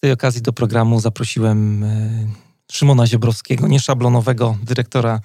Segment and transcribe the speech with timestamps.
[0.00, 2.10] Z tej okazji do programu zaprosiłem e,
[2.72, 5.20] Szymona Ziobrowskiego, nieszablonowego dyrektora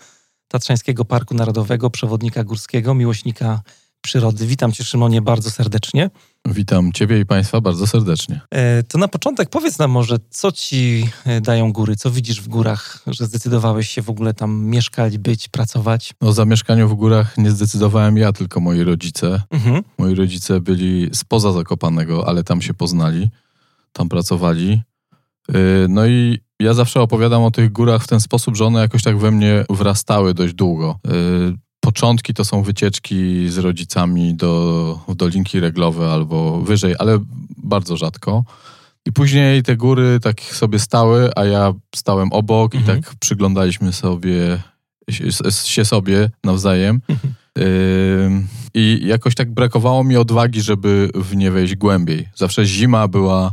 [0.47, 3.61] Tatrzańskiego Parku Narodowego, przewodnika górskiego, miłośnika
[4.01, 4.47] przyrody.
[4.47, 6.09] Witam Cię, Szymonie, bardzo serdecznie.
[6.45, 8.41] Witam Ciebie i Państwa bardzo serdecznie.
[8.51, 11.95] E, to na początek powiedz nam może, co Ci e, dają góry?
[11.95, 16.13] Co widzisz w górach, że zdecydowałeś się w ogóle tam mieszkać, być, pracować?
[16.19, 19.41] O zamieszkaniu w górach nie zdecydowałem ja, tylko moi rodzice.
[19.51, 19.83] Mhm.
[19.97, 23.29] Moi rodzice byli spoza Zakopanego, ale tam się poznali,
[23.97, 24.81] tam pracowali.
[25.49, 25.53] E,
[25.89, 29.17] no i ja zawsze opowiadam o tych górach w ten sposób, że one jakoś tak
[29.17, 30.99] we mnie wrastały dość długo
[31.85, 37.19] początki to są wycieczki z rodzicami do Dolinki Reglowe albo wyżej, ale
[37.57, 38.43] bardzo rzadko.
[39.05, 42.99] I później te góry tak sobie stały, a ja stałem obok mhm.
[42.99, 44.63] i tak przyglądaliśmy sobie
[45.65, 47.01] się sobie nawzajem.
[47.09, 48.47] Mhm.
[48.73, 52.29] I jakoś tak brakowało mi odwagi, żeby w nie wejść głębiej.
[52.35, 53.51] Zawsze zima była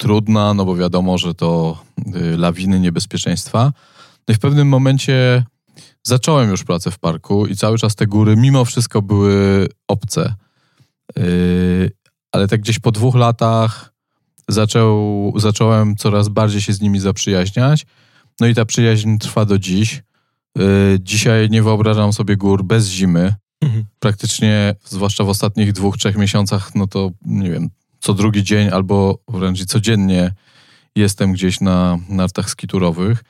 [0.00, 1.78] trudna, no bo wiadomo, że to
[2.16, 3.72] y, lawiny, niebezpieczeństwa.
[4.28, 5.44] No i w pewnym momencie
[6.02, 10.34] zacząłem już pracę w parku i cały czas te góry mimo wszystko były obce.
[11.16, 11.90] Yy,
[12.32, 13.92] ale tak gdzieś po dwóch latach
[14.48, 17.86] zaczął, zacząłem coraz bardziej się z nimi zaprzyjaźniać.
[18.40, 20.02] No i ta przyjaźń trwa do dziś.
[20.56, 23.34] Yy, dzisiaj nie wyobrażam sobie gór bez zimy.
[23.60, 23.84] Mhm.
[23.98, 29.18] Praktycznie, zwłaszcza w ostatnich dwóch, trzech miesiącach, no to nie wiem, co drugi dzień albo
[29.28, 30.32] wręcz codziennie
[30.96, 33.24] jestem gdzieś na nartach skiturowych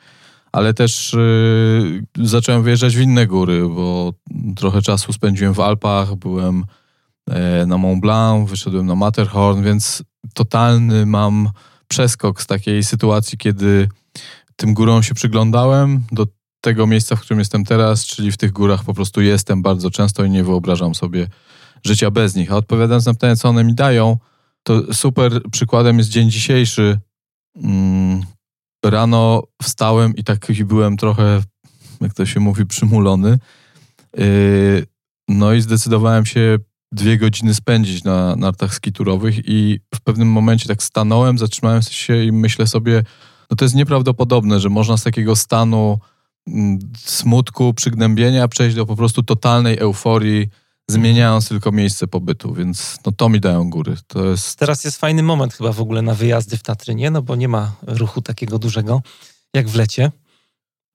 [0.53, 4.13] ale też y, zacząłem wyjeżdżać w inne góry, bo
[4.57, 6.65] trochę czasu spędziłem w Alpach, byłem
[7.31, 10.03] e, na Mont Blanc, wyszedłem na Matterhorn, więc
[10.35, 11.51] totalny mam
[11.89, 13.89] przeskok z takiej sytuacji, kiedy
[14.57, 16.27] tym górom się przyglądałem, do
[16.61, 20.25] tego miejsca, w którym jestem teraz, czyli w tych górach po prostu jestem bardzo często
[20.25, 21.29] i nie wyobrażam sobie
[21.85, 22.53] życia bez nich.
[22.53, 24.19] A odpowiadając na pytanie, co one mi dają,
[24.63, 26.99] to super przykładem jest dzień dzisiejszy.
[27.57, 28.23] Mm,
[28.85, 31.43] rano wstałem i tak byłem trochę,
[32.01, 33.39] jak to się mówi, przymulony.
[34.17, 34.87] Yy,
[35.29, 36.59] no i zdecydowałem się
[36.93, 42.33] dwie godziny spędzić na nartach skiturowych i w pewnym momencie tak stanąłem, zatrzymałem się i
[42.33, 43.03] myślę sobie,
[43.51, 45.99] no to jest nieprawdopodobne, że można z takiego stanu
[46.47, 50.49] mm, smutku, przygnębienia przejść do po prostu totalnej euforii,
[50.91, 53.97] zmieniając tylko miejsce pobytu, więc no to mi dają góry.
[54.07, 54.59] To jest...
[54.59, 57.11] Teraz jest fajny moment chyba w ogóle na wyjazdy w Tatry, nie?
[57.11, 59.03] No bo nie ma ruchu takiego dużego
[59.55, 60.13] jak w lecie.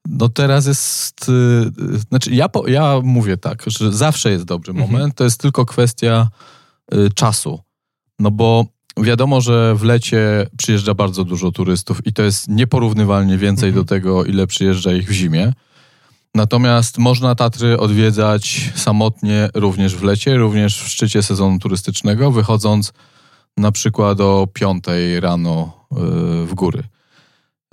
[0.08, 4.92] No teraz jest, yy, znaczy ja, po, ja mówię tak, że zawsze jest dobry mhm.
[4.92, 6.30] moment, to jest tylko kwestia
[6.92, 7.60] yy, czasu.
[8.20, 8.66] No bo
[8.98, 13.86] wiadomo, że w lecie przyjeżdża bardzo dużo turystów i to jest nieporównywalnie więcej mhm.
[13.86, 15.54] do tego, ile przyjeżdża ich w zimie.
[16.36, 22.94] Natomiast można Tatry odwiedzać samotnie również w lecie, również w szczycie sezonu turystycznego, wychodząc
[23.58, 24.84] na przykład o 5
[25.20, 25.96] rano y,
[26.46, 26.84] w góry.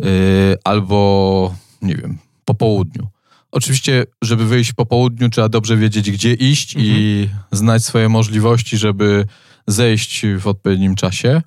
[0.04, 3.06] Y, albo, nie wiem, po południu.
[3.52, 6.94] Oczywiście, żeby wyjść po południu, trzeba dobrze wiedzieć, gdzie iść mhm.
[6.94, 9.26] i znać swoje możliwości, żeby
[9.66, 11.42] zejść w odpowiednim czasie.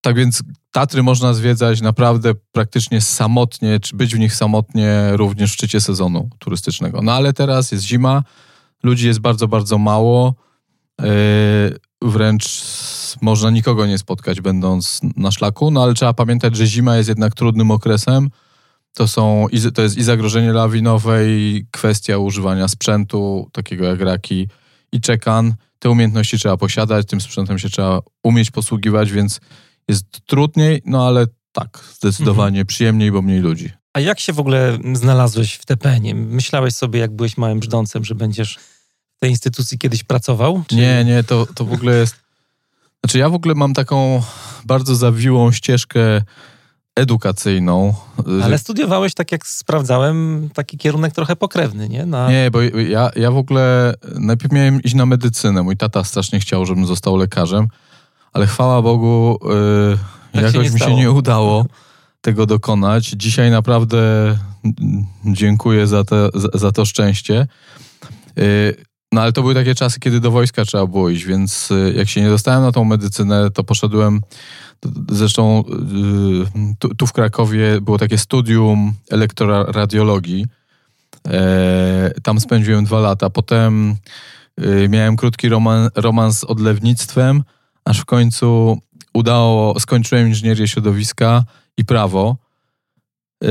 [0.00, 5.54] Tak więc Tatry można zwiedzać naprawdę praktycznie samotnie, czy być w nich samotnie również w
[5.54, 7.02] szczycie sezonu turystycznego.
[7.02, 8.22] No ale teraz jest zima,
[8.82, 10.34] ludzi jest bardzo, bardzo mało.
[11.00, 11.06] Yy,
[12.02, 12.62] wręcz
[13.22, 17.34] można nikogo nie spotkać, będąc na szlaku, no ale trzeba pamiętać, że zima jest jednak
[17.34, 18.30] trudnym okresem.
[18.94, 24.48] To, są, to jest i zagrożenie lawinowe, i kwestia używania sprzętu, takiego jak raki
[24.92, 25.54] i czekan.
[25.78, 29.40] Te umiejętności trzeba posiadać, tym sprzętem się trzeba umieć posługiwać, więc
[29.88, 32.66] jest trudniej, no ale tak, zdecydowanie mhm.
[32.66, 33.70] przyjemniej, bo mniej ludzi.
[33.94, 36.14] A jak się w ogóle znalazłeś w TPN-ie?
[36.14, 38.58] Myślałeś sobie, jak byłeś małym brzdącem, że będziesz
[39.16, 40.62] w tej instytucji kiedyś pracował?
[40.66, 40.76] Czy...
[40.76, 42.16] Nie, nie, to, to w ogóle jest...
[43.04, 44.22] Znaczy ja w ogóle mam taką
[44.64, 46.22] bardzo zawiłą ścieżkę
[46.96, 47.94] edukacyjną.
[48.42, 52.06] Ale studiowałeś, tak jak sprawdzałem, taki kierunek trochę pokrewny, nie?
[52.06, 52.30] Na...
[52.30, 55.62] Nie, bo ja, ja w ogóle najpierw miałem iść na medycynę.
[55.62, 57.68] Mój tata strasznie chciał, żebym został lekarzem
[58.36, 59.38] ale chwała Bogu,
[60.34, 61.66] yy, jakoś się mi się nie udało
[62.20, 63.06] tego dokonać.
[63.06, 63.98] Dzisiaj naprawdę
[65.24, 67.46] dziękuję za, te, za, za to szczęście.
[68.36, 68.76] Yy,
[69.12, 72.08] no ale to były takie czasy, kiedy do wojska trzeba było iść, więc y, jak
[72.08, 74.20] się nie dostałem na tą medycynę, to poszedłem.
[75.10, 80.46] Zresztą y, tu, tu w Krakowie było takie studium elektroradiologii.
[81.28, 83.30] E, tam spędziłem dwa lata.
[83.30, 83.96] Potem
[84.60, 87.42] y, miałem krótki roman, romans z odlewnictwem,
[87.86, 88.78] aż w końcu
[89.14, 91.44] udało, skończyłem inżynierię środowiska
[91.76, 92.36] i prawo.
[93.42, 93.48] Yy,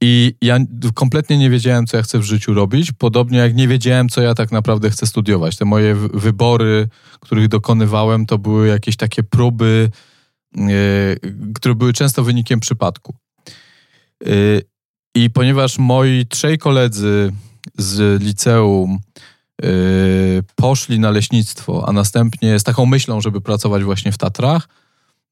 [0.00, 0.58] I ja
[0.94, 4.34] kompletnie nie wiedziałem, co ja chcę w życiu robić, podobnie jak nie wiedziałem, co ja
[4.34, 5.56] tak naprawdę chcę studiować.
[5.56, 6.88] Te moje wybory,
[7.20, 9.90] których dokonywałem, to były jakieś takie próby,
[10.54, 10.64] yy,
[11.54, 13.14] które były często wynikiem przypadku.
[14.26, 14.62] Yy,
[15.14, 17.32] I ponieważ moi trzej koledzy
[17.78, 18.98] z liceum
[20.54, 24.68] poszli na leśnictwo, a następnie z taką myślą, żeby pracować właśnie w Tatrach,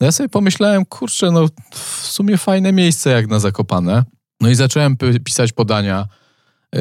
[0.01, 4.05] no ja sobie pomyślałem, kurczę, no w sumie fajne miejsce jak na Zakopane.
[4.41, 6.07] No i zacząłem pisać podania
[6.75, 6.81] yy,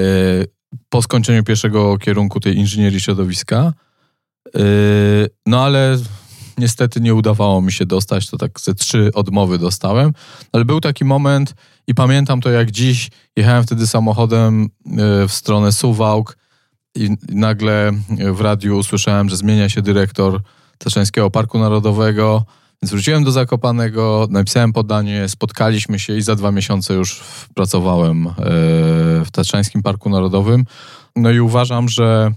[0.90, 3.74] po skończeniu pierwszego kierunku tej inżynierii środowiska.
[4.56, 4.62] Yy,
[5.46, 5.98] no ale
[6.58, 10.14] niestety nie udawało mi się dostać, to tak ze trzy odmowy dostałem.
[10.52, 11.54] Ale był taki moment
[11.88, 13.10] i pamiętam to jak dziś.
[13.36, 16.38] Jechałem wtedy samochodem yy, w stronę Suwałk
[16.98, 17.92] i nagle
[18.34, 20.42] w radiu usłyszałem, że zmienia się dyrektor
[20.78, 22.46] Taszeńskiego Parku Narodowego.
[22.82, 27.24] Więc wróciłem do Zakopanego, napisałem podanie, spotkaliśmy się i za dwa miesiące już
[27.56, 28.34] pracowałem e,
[29.26, 30.66] w Tatrzańskim Parku Narodowym.
[31.16, 32.32] No i uważam, że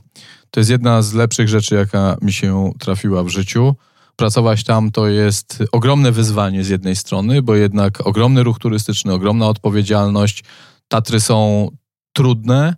[0.50, 3.74] to jest jedna z lepszych rzeczy, jaka mi się trafiła w życiu.
[4.16, 9.48] Pracować tam to jest ogromne wyzwanie z jednej strony, bo jednak ogromny ruch turystyczny, ogromna
[9.48, 10.44] odpowiedzialność.
[10.88, 11.68] Tatry są
[12.12, 12.74] trudne,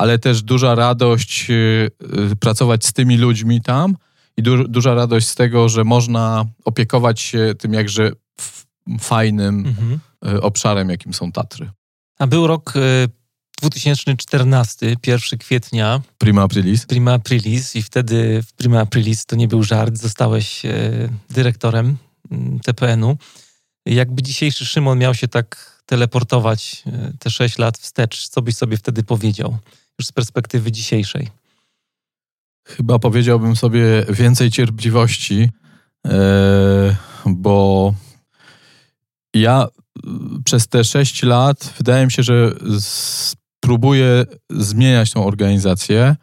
[0.00, 3.96] ale też duża radość e, pracować z tymi ludźmi tam–
[4.40, 8.12] i du duża radość z tego, że można opiekować się tym jakże
[9.00, 10.00] fajnym mhm.
[10.26, 11.70] E, obszarem, jakim są Tatry.
[12.18, 12.74] A był rok
[13.62, 16.00] 2014, e, 1 kwietnia.
[16.18, 16.86] Prima Aprilis.
[16.86, 20.62] Prima Aprilis i wtedy w Prima Aprilis to nie był żart, zostałeś
[21.30, 21.96] dyrektorem
[22.30, 23.16] mm, TPN-u.
[23.86, 26.82] Jakby dzisiejszy Szymon miał się tak teleportować
[27.18, 29.58] te 6 lat wstecz, co byś sobie wtedy powiedział,
[30.00, 31.28] już z perspektywy dzisiejszej?
[32.66, 35.50] Chyba powiedziałbym sobie więcej cierpliwości,
[36.06, 37.94] e, bo
[39.34, 39.66] ja
[40.44, 46.16] przez te sześć lat wydaje mi się, że spróbuję zmieniać tą organizację.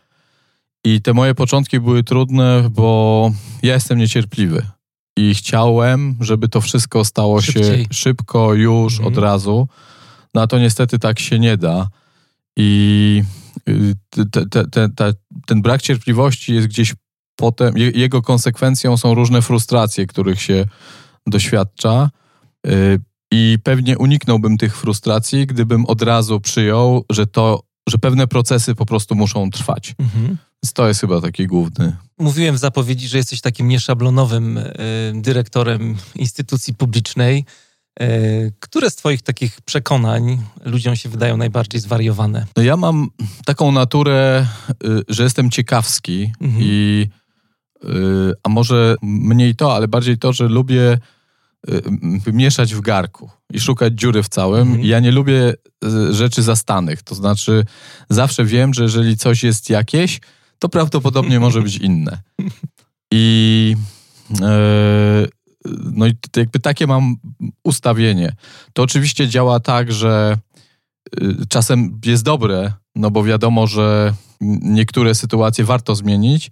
[0.83, 3.31] I te moje początki były trudne, bo
[3.63, 4.65] ja jestem niecierpliwy.
[5.17, 7.83] I chciałem, żeby to wszystko stało Szybciej.
[7.83, 9.13] się szybko, już, mhm.
[9.13, 9.67] od razu.
[10.33, 11.87] No a to niestety tak się nie da.
[12.55, 13.23] I
[14.09, 15.13] te, te, te,
[15.47, 16.93] ten brak cierpliwości jest gdzieś
[17.35, 20.65] potem, jego konsekwencją są różne frustracje, których się
[21.27, 22.09] doświadcza.
[22.67, 22.99] Y,
[23.31, 28.85] I pewnie uniknąłbym tych frustracji, gdybym od razu przyjął, że to, że pewne procesy po
[28.85, 29.95] prostu muszą trwać.
[29.99, 30.37] Mhm.
[30.63, 31.95] Więc to jest chyba taki główny.
[32.19, 34.73] Mówiłem w zapowiedzi, że jesteś takim nieszablonowym y,
[35.15, 37.45] dyrektorem instytucji publicznej.
[37.99, 38.07] E,
[38.59, 42.45] które z Twoich takich przekonań ludziom się wydają najbardziej zwariowane?
[42.57, 43.07] No ja mam
[43.45, 44.47] taką naturę,
[44.83, 46.63] y, że jestem ciekawski mhm.
[46.63, 47.07] i
[47.83, 47.87] y,
[48.43, 50.97] a może mniej to, ale bardziej to, że lubię
[52.27, 54.67] y, mieszać w garku i szukać dziury w całym.
[54.67, 54.85] Mhm.
[54.85, 55.53] Ja nie lubię
[56.11, 57.65] rzeczy zastanych, to znaczy
[58.09, 60.19] zawsze wiem, że jeżeli coś jest jakieś,
[60.59, 62.21] to prawdopodobnie może być inne.
[63.11, 63.75] I
[65.93, 67.15] no i jakby takie mam
[67.63, 68.35] ustawienie.
[68.73, 70.37] To oczywiście działa tak, że
[71.21, 74.13] y, czasem jest dobre, no bo wiadomo, że
[74.61, 76.51] niektóre sytuacje warto zmienić,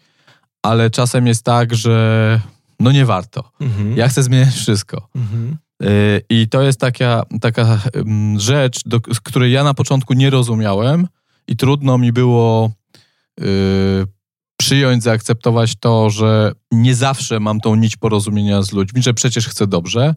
[0.63, 2.41] ale czasem jest tak, że
[2.79, 3.51] no nie warto.
[3.59, 3.97] Mhm.
[3.97, 5.09] Ja chcę zmieniać wszystko.
[5.15, 5.57] Mhm.
[5.83, 7.79] Y, I to jest taka, taka
[8.37, 11.07] rzecz, do, której ja na początku nie rozumiałem
[11.47, 12.71] i trudno mi było
[13.41, 13.43] y,
[14.65, 19.67] przyjąć, zaakceptować to, że nie zawsze mam tą nić porozumienia z ludźmi, że przecież chcę
[19.67, 20.15] dobrze.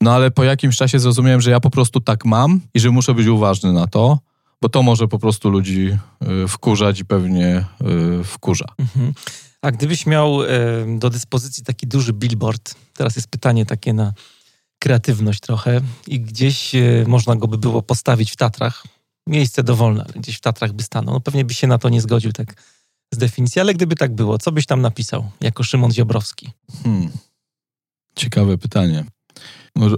[0.00, 3.14] No ale po jakimś czasie zrozumiałem, że ja po prostu tak mam i że muszę
[3.14, 4.18] być uważny na to,
[4.62, 5.98] bo to może po prostu ludzi
[6.44, 7.64] y, wkurzać i pewnie
[8.20, 8.64] y, wkurza.
[8.78, 9.12] Mhm.
[9.62, 10.48] A gdybyś miał y,
[10.98, 14.12] do dyspozycji taki duży billboard, teraz jest pytanie takie na
[14.78, 16.72] kreatywność trochę i gdzieś
[17.06, 18.84] można go by było postawić w Tatrach,
[19.26, 22.32] miejsce dowolne, gdzieś w Tatrach by stanął, no pewnie byś się na to nie zgodził
[22.32, 22.54] tak
[23.12, 26.50] z definicji, ale gdyby tak było, co byś tam napisał jako Szymon Ziobrowski?
[26.82, 27.10] Hmm.
[28.16, 29.04] Ciekawe pytanie.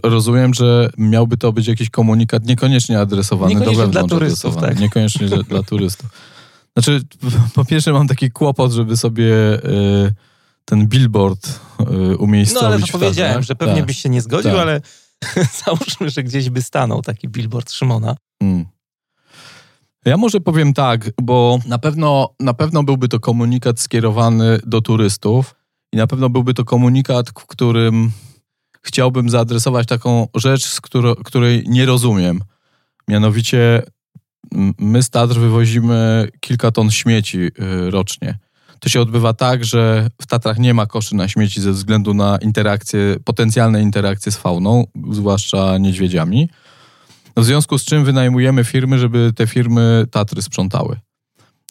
[0.03, 4.09] Rozumiem, że miałby to być jakiś komunikat niekoniecznie adresowany niekoniecznie do wewnątrz.
[4.09, 4.81] Dla turystów, tak.
[4.81, 6.11] Niekoniecznie dla turystów.
[6.77, 7.03] Znaczy,
[7.55, 10.15] po pierwsze mam taki kłopot, żeby sobie y,
[10.65, 13.87] ten billboard y, umiejscowić No ale to powiedziałem, że pewnie tak.
[13.87, 14.61] byś się nie zgodził, tak.
[14.61, 14.81] ale
[15.65, 18.17] załóżmy, że gdzieś by stanął taki billboard Szymona.
[18.43, 18.67] Hmm.
[20.05, 25.55] Ja może powiem tak, bo na pewno, na pewno byłby to komunikat skierowany do turystów
[25.93, 28.13] i na pewno byłby to komunikat, w którym
[28.83, 32.41] chciałbym zaadresować taką rzecz, z której, której nie rozumiem.
[33.09, 33.83] Mianowicie
[34.79, 37.51] my z Tatr wywozimy kilka ton śmieci y,
[37.91, 38.39] rocznie.
[38.81, 42.39] To się odbywa tak, że w Tatrach nie ma koszy na śmieci ze względu na
[42.43, 46.49] interakcje, potencjalne interakcje z fauną, zwłaszcza niedźwiedziami.
[47.37, 50.97] W związku z czym wynajmujemy firmy, żeby te firmy Tatry sprzątały.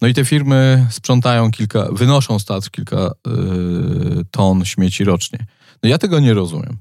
[0.01, 5.45] No i te firmy sprzątają kilka, wynoszą z Tatr kilka yy, ton śmieci rocznie.
[5.83, 6.77] No ja tego nie rozumiem.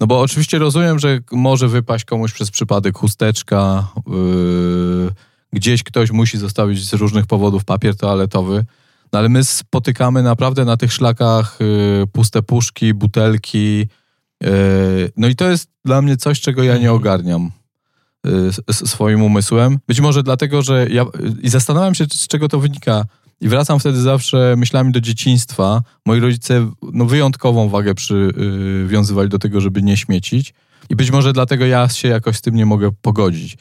[0.00, 5.10] No bo oczywiście rozumiem, że może wypaść komuś przez przypadek chusteczka, yy,
[5.52, 8.64] gdzieś ktoś musi zostawić z różnych powodów papier toaletowy,
[9.12, 13.88] no ale my spotykamy naprawdę na tych szlakach yy, puste puszki, butelki.
[14.40, 14.48] Yy,
[15.16, 16.96] no i to jest dla mnie coś, czego ja nie mhm.
[16.96, 17.50] ogarniam
[18.72, 19.78] swoim umysłem.
[19.88, 21.04] Być może dlatego, że ja
[21.42, 23.04] i zastanawiam się, z czego to wynika.
[23.40, 25.82] I wracam wtedy zawsze myślami do dzieciństwa.
[26.06, 30.54] Moi rodzice no, wyjątkową wagę przywiązywali do tego, żeby nie śmiecić.
[30.88, 33.56] I być może dlatego ja się jakoś z tym nie mogę pogodzić.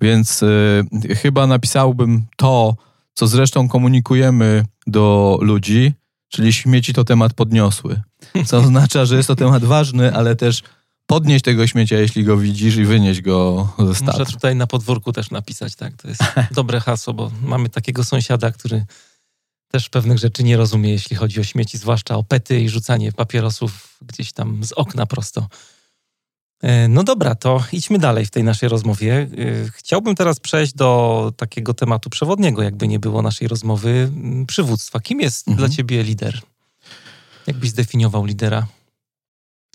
[0.00, 0.84] Więc y,
[1.22, 2.76] chyba napisałbym to,
[3.14, 5.92] co zresztą komunikujemy do ludzi,
[6.28, 8.00] czyli śmieci to temat podniosły.
[8.46, 10.62] Co oznacza, że jest to temat ważny, ale też
[11.08, 14.18] podnieść tego śmiecia, jeśli go widzisz i wynieść go ze statu.
[14.18, 15.96] Muszę tutaj na podwórku też napisać, tak?
[15.96, 18.84] To jest dobre hasło, bo mamy takiego sąsiada, który
[19.70, 23.98] też pewnych rzeczy nie rozumie, jeśli chodzi o śmieci, zwłaszcza o pety i rzucanie papierosów
[24.02, 25.48] gdzieś tam z okna prosto.
[26.62, 29.14] E, no dobra, to idźmy dalej w tej naszej rozmowie.
[29.14, 34.12] E, chciałbym teraz przejść do takiego tematu przewodniego, jakby nie było naszej rozmowy,
[34.46, 35.00] przywództwa.
[35.00, 35.66] Kim jest mhm.
[35.66, 36.40] dla ciebie lider?
[37.46, 38.66] Jak byś zdefiniował lidera?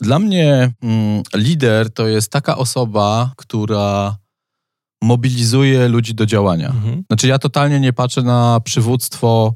[0.03, 4.17] Dla mnie mm, lider to jest taka osoba, która
[5.03, 6.67] mobilizuje ludzi do działania.
[6.67, 7.03] Mhm.
[7.07, 9.55] Znaczy ja totalnie nie patrzę na przywództwo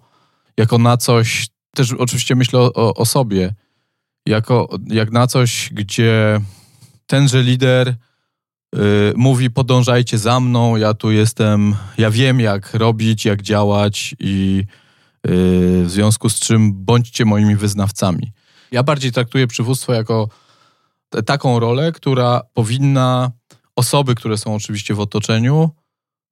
[0.57, 3.53] jako na coś, też oczywiście myślę o, o sobie,
[4.25, 6.41] jako, jak na coś, gdzie
[7.07, 7.95] tenże lider y,
[9.15, 14.63] mówi podążajcie za mną, ja tu jestem, ja wiem jak robić, jak działać i
[15.27, 15.29] y,
[15.83, 18.31] w związku z czym bądźcie moimi wyznawcami.
[18.71, 20.29] Ja bardziej traktuję przywództwo jako
[21.25, 23.31] taką rolę, która powinna
[23.75, 25.69] osoby, które są oczywiście w otoczeniu,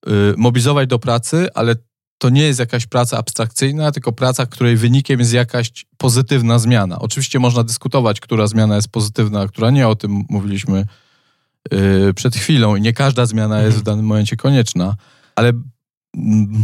[0.07, 1.75] y, mobilizować do pracy, ale
[2.17, 6.99] to nie jest jakaś praca abstrakcyjna, tylko praca, której wynikiem jest jakaś pozytywna zmiana.
[6.99, 10.85] Oczywiście można dyskutować, która zmiana jest pozytywna, a która nie, o tym mówiliśmy
[11.71, 13.83] yy, przed chwilą i nie każda zmiana jest w mhm.
[13.83, 14.95] danym momencie konieczna,
[15.35, 15.53] ale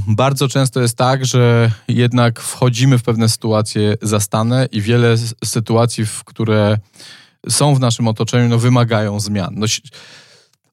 [0.07, 5.15] bardzo często jest tak, że jednak wchodzimy w pewne sytuacje zastane i wiele
[5.45, 6.77] sytuacji, w które
[7.49, 9.53] są w naszym otoczeniu, no, wymagają zmian.
[9.57, 9.65] No,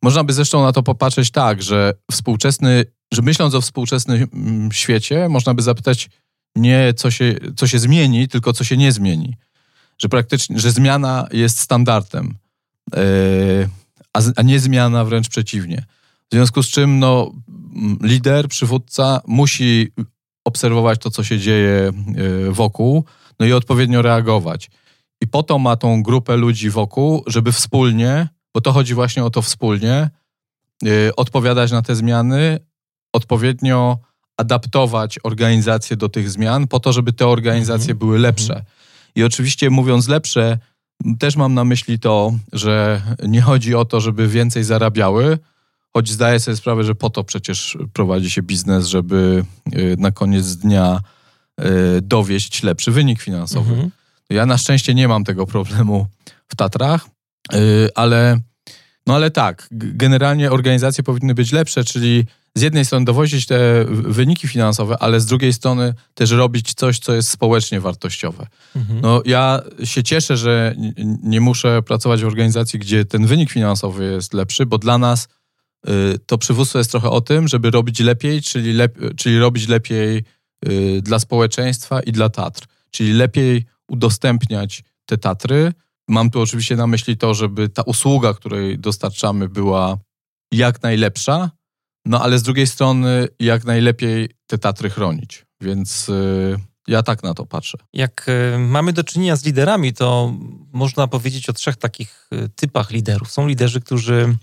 [0.02, 5.28] można by zresztą na to popatrzeć tak, że współczesny że myśląc o współczesnym mm, świecie,
[5.28, 6.10] można by zapytać
[6.56, 9.36] nie co się, co się zmieni, tylko co się nie zmieni.
[9.98, 12.34] Że praktycznie, że zmiana jest standardem,
[12.94, 13.68] yy,
[14.12, 15.84] a, a nie zmiana wręcz przeciwnie.
[16.30, 17.32] W związku z czym no,
[18.02, 19.88] lider, przywódca musi
[20.44, 23.04] obserwować to, co się dzieje yy, wokół,
[23.40, 24.70] no i odpowiednio reagować.
[25.20, 29.30] I po to ma tą grupę ludzi wokół, żeby wspólnie, bo to chodzi właśnie o
[29.30, 30.10] to wspólnie,
[30.82, 32.58] yy, odpowiadać na te zmiany,
[33.12, 33.98] odpowiednio
[34.36, 37.98] adaptować organizacje do tych zmian, po to, żeby te organizacje mhm.
[37.98, 38.52] były lepsze.
[38.52, 38.64] Mhm.
[39.14, 40.58] I oczywiście mówiąc lepsze,
[41.18, 45.38] też mam na myśli to, że nie chodzi o to, żeby więcej zarabiały,
[45.96, 49.44] choć zdaję sobie sprawę, że po to przecież prowadzi się biznes, żeby
[49.76, 51.00] y, na koniec dnia
[51.60, 51.64] y,
[52.02, 53.70] dowieść lepszy wynik finansowy.
[53.70, 53.90] Mhm.
[54.30, 56.06] Ja na szczęście nie mam tego problemu
[56.48, 57.06] w Tatrach,
[57.54, 58.40] y, ale,
[59.06, 64.48] no ale tak, generalnie organizacje powinny być lepsze, czyli z jednej strony dowozić te wyniki
[64.48, 68.46] finansowe, ale z drugiej strony też robić coś, co jest społecznie wartościowe.
[68.76, 69.00] Mhm.
[69.00, 70.74] No ja się cieszę, że
[71.22, 75.28] nie muszę pracować w organizacji, gdzie ten wynik finansowy jest lepszy, bo dla nas
[76.26, 80.24] to przywództwo jest trochę o tym, żeby robić lepiej, czyli, lep czyli robić lepiej
[80.68, 82.66] y, dla społeczeństwa i dla Tatr.
[82.90, 85.72] Czyli lepiej udostępniać te Tatry.
[86.08, 89.98] Mam tu oczywiście na myśli to, żeby ta usługa, której dostarczamy, była
[90.52, 91.50] jak najlepsza,
[92.04, 95.46] no ale z drugiej strony jak najlepiej te Tatry chronić.
[95.60, 96.56] Więc y,
[96.86, 97.78] ja tak na to patrzę.
[97.92, 100.34] Jak y, mamy do czynienia z liderami, to
[100.72, 103.32] można powiedzieć o trzech takich y, typach liderów.
[103.32, 104.36] Są liderzy, którzy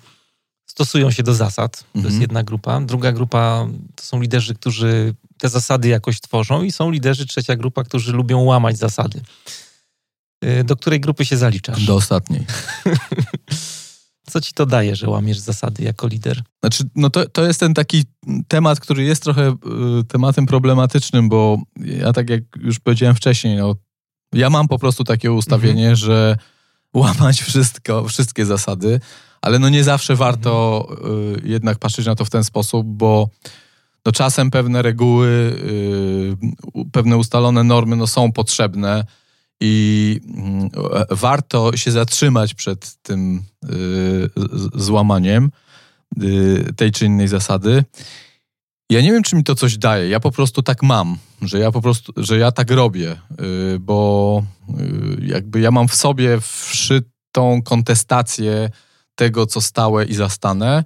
[0.75, 1.79] stosują się do zasad.
[1.79, 2.05] To mhm.
[2.05, 2.82] jest jedna grupa.
[2.82, 7.84] Druga grupa to są liderzy, którzy te zasady jakoś tworzą i są liderzy, trzecia grupa,
[7.84, 9.22] którzy lubią łamać zasady.
[10.65, 11.86] Do której grupy się zaliczasz?
[11.86, 12.46] Do ostatniej.
[14.32, 16.44] Co ci to daje, że łamiesz zasady jako lider?
[16.60, 18.03] Znaczy, no to, to jest ten taki
[18.48, 23.75] temat, który jest trochę y, tematem problematycznym, bo ja tak jak już powiedziałem wcześniej, no,
[24.34, 25.96] ja mam po prostu takie ustawienie, mhm.
[25.96, 26.38] że
[26.94, 29.00] łamać wszystko, wszystkie zasady,
[29.46, 30.88] ale no nie zawsze warto
[31.44, 33.30] y, jednak patrzeć na to w ten sposób, bo
[34.06, 36.38] no czasem pewne reguły, y,
[36.92, 39.06] pewne ustalone normy no są potrzebne
[39.62, 40.20] i
[41.12, 43.44] y, warto się zatrzymać przed tym
[44.75, 45.52] złamaniem
[46.75, 47.84] tej czy innej zasady.
[48.90, 50.10] Ja nie wiem, czy mi to coś daje.
[50.10, 53.16] Ja po prostu tak mam, że ja po prostu, że ja tak robię,
[53.80, 54.44] bo
[55.20, 58.70] jakby ja mam w sobie wszytą kontestację
[59.15, 60.84] tego, co stałe i zastane,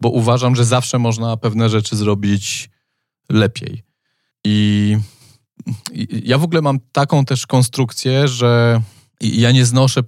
[0.00, 2.70] bo uważam, że zawsze można pewne rzeczy zrobić
[3.28, 3.82] lepiej.
[4.44, 4.96] I,
[6.24, 8.82] ja w ogóle mam taką też konstrukcję, że
[9.20, 10.00] ja nie znoszę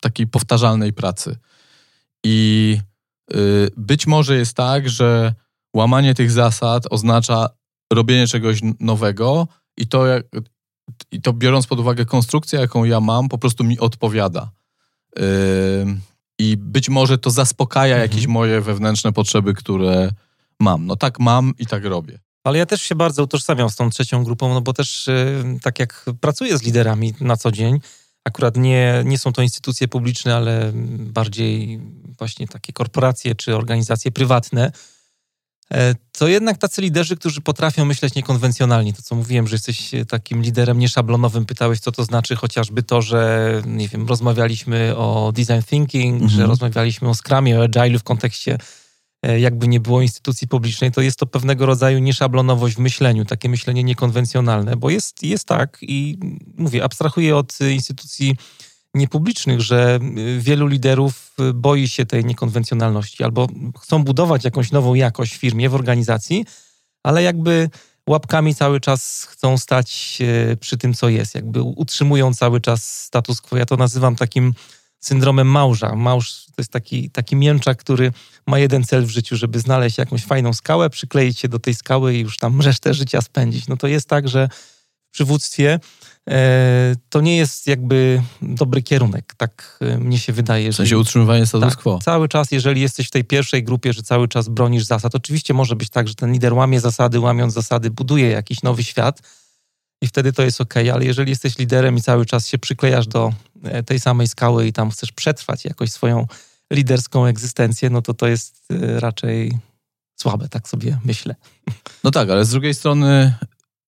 [0.00, 1.36] takiej powtarzalnej pracy.
[2.24, 2.78] I
[3.34, 5.34] y, być może jest tak, że
[5.74, 7.48] łamanie tych zasad oznacza
[7.92, 10.04] robienie czegoś nowego i to,
[11.12, 14.50] i to biorąc pod uwagę konstrukcję, jaką ja mam, po prostu mi odpowiada.
[15.16, 15.22] Yy,
[16.40, 18.10] I być może to zaspokaja mhm.
[18.10, 20.10] jakieś moje wewnętrzne potrzeby, które
[20.60, 20.86] mam.
[20.86, 22.18] No tak mam i tak robię.
[22.44, 25.78] Ale ja też się bardzo utożsamiam z tą trzecią grupą, no bo też yy, tak
[25.78, 27.80] jak pracuję z liderami na co dzień,
[28.24, 31.80] akurat nie, nie są to instytucje publiczne, ale bardziej
[32.18, 34.72] właśnie takie korporacje czy organizacje prywatne,
[36.12, 38.92] to jednak tacy liderzy, którzy potrafią myśleć niekonwencjonalnie.
[38.92, 43.02] To, co mówiłem, że jesteś e, takim liderem nieszablonowym, pytałeś, co to znaczy, chociażby to,
[43.02, 46.30] że, nie wiem, rozmawialiśmy o design thinking, mhm.
[46.30, 48.58] że rozmawialiśmy o Scrumie, o Agile w kontekście
[49.22, 53.48] e, jakby nie było instytucji publicznej, to jest to pewnego rodzaju nieszablonowość w myśleniu, takie
[53.48, 56.18] myślenie niekonwencjonalne, bo jest, jest tak i
[56.56, 58.36] mówię, abstrahuję od instytucji
[58.94, 63.46] niepublicznych, że y, wielu liderów y, boi się tej niekonwencjonalności albo
[63.80, 66.44] chcą budować jakąś nową jakość w firmie, w organizacji,
[67.02, 67.70] ale jakby
[68.08, 70.18] łapkami cały czas chcą stać
[70.60, 73.58] przy tym, co jest, jakby utrzymują cały czas status quo.
[73.58, 74.54] Ja to nazywam takim
[75.00, 75.94] syndromem małża.
[75.96, 78.12] Małż to jest taki, taki mięczak, który
[78.46, 82.14] ma jeden cel w życiu, żeby znaleźć jakąś fajną skałę, przykleić się do tej skały
[82.14, 83.68] i już tam resztę życia spędzić.
[83.68, 84.48] No to jest tak, że
[85.08, 85.80] w przywództwie
[87.08, 90.72] to nie jest jakby dobry kierunek, tak e, mnie się wydaje.
[90.72, 91.98] W sensie utrzymywanie status tak, quo.
[92.02, 95.76] Cały czas, jeżeli jesteś w tej pierwszej grupie, że cały czas bronisz zasad, oczywiście może
[95.76, 99.22] być tak, że ten lider łamie zasady, łamiąc zasady, buduje jakiś nowy świat
[100.02, 103.32] i wtedy to jest ok, ale jeżeli jesteś liderem i cały czas się przyklejasz do
[103.64, 106.26] e, tej samej skały i tam chcesz przetrwać jakoś swoją
[106.72, 108.66] liderską egzystencję, no to to jest
[108.98, 109.58] raczej
[110.20, 111.34] słabe, tak sobie myślę.
[112.04, 113.34] No tak, ale z drugiej strony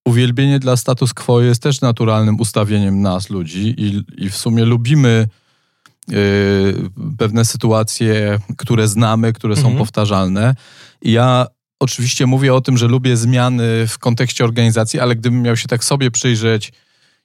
[0.04, 5.28] uwielbienie dla status quo jest też naturalnym ustawieniem nas, ludzi, i, i w sumie lubimy
[6.08, 6.16] yy,
[7.18, 9.78] pewne sytuacje, które znamy, które są mhm.
[9.78, 10.54] powtarzalne.
[11.02, 11.46] I ja
[11.80, 15.84] oczywiście mówię o tym, że lubię zmiany w kontekście organizacji, ale gdybym miał się tak
[15.84, 16.72] sobie przyjrzeć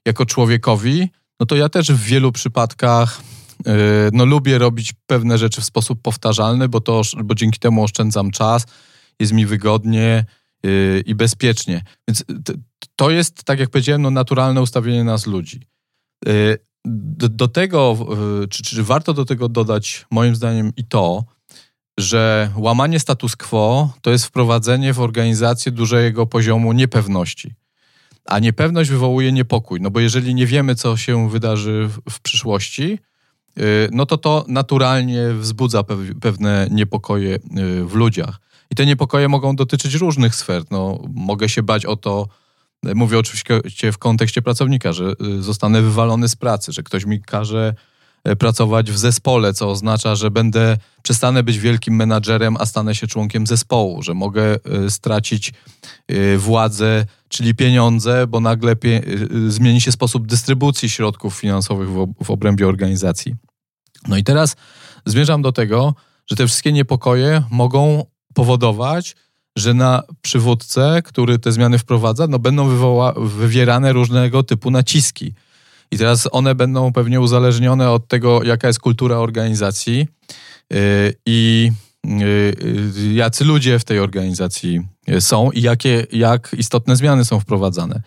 [0.06, 1.10] jako człowiekowi,
[1.40, 3.22] no to ja też w wielu przypadkach
[3.66, 3.74] yy,
[4.14, 8.66] no, lubię robić pewne rzeczy w sposób powtarzalny, bo, to, bo dzięki temu oszczędzam czas,
[9.20, 10.26] jest mi wygodnie,
[11.06, 11.82] i bezpiecznie.
[12.08, 12.24] Więc
[12.96, 15.62] to jest, tak jak powiedziałem, no, naturalne ustawienie nas ludzi.
[16.28, 17.98] Y, do, do tego,
[18.44, 21.26] y, czy, czy warto do tego dodać, moim zdaniem, i to,
[22.00, 27.54] że łamanie status quo to jest wprowadzenie w organizację dużego poziomu niepewności.
[28.26, 33.00] A niepewność wywołuje niepokój, no bo jeżeli nie wiemy, co się wydarzy w, w przyszłości,
[33.58, 35.84] y, no to to naturalnie wzbudza
[36.22, 37.40] pewne niepokoje
[37.86, 38.47] w ludziach.
[38.72, 40.64] I te niepokoje mogą dotyczyć różnych sfer.
[40.72, 42.28] No, mogę się bać o to,
[42.84, 47.74] Mówię oczywiście w kontekście pracownika, że y, zostanę wywalony z pracy, że ktoś mi każe
[48.24, 53.08] e, pracować w zespole, co oznacza, że będę przestanę być wielkim menadżerem, a stanę się
[53.08, 55.54] członkiem zespołu, że mogę e, stracić
[56.08, 59.02] e, władzę, czyli pieniądze, bo nagle pie
[59.48, 63.36] zmieni się sposób dystrybucji środków finansowych w, w obrębie organizacji.
[64.08, 64.56] No i teraz
[65.06, 65.96] zmierzam do tego,
[66.28, 68.06] że te wszystkie niepokoje mogą
[68.38, 69.16] powodować,
[69.56, 75.34] że na przywódcę, który te zmiany wprowadza, no będą wywoła- wywierane różnego typu naciski.
[75.92, 80.08] I teraz one będą pewnie uzależnione od tego, jaka jest kultura organizacji
[80.70, 80.78] yy,
[81.26, 81.72] i
[82.04, 84.82] yy, jacy ludzie w tej organizacji
[85.20, 88.02] są i jakie, jak istotne zmiany są wprowadzane.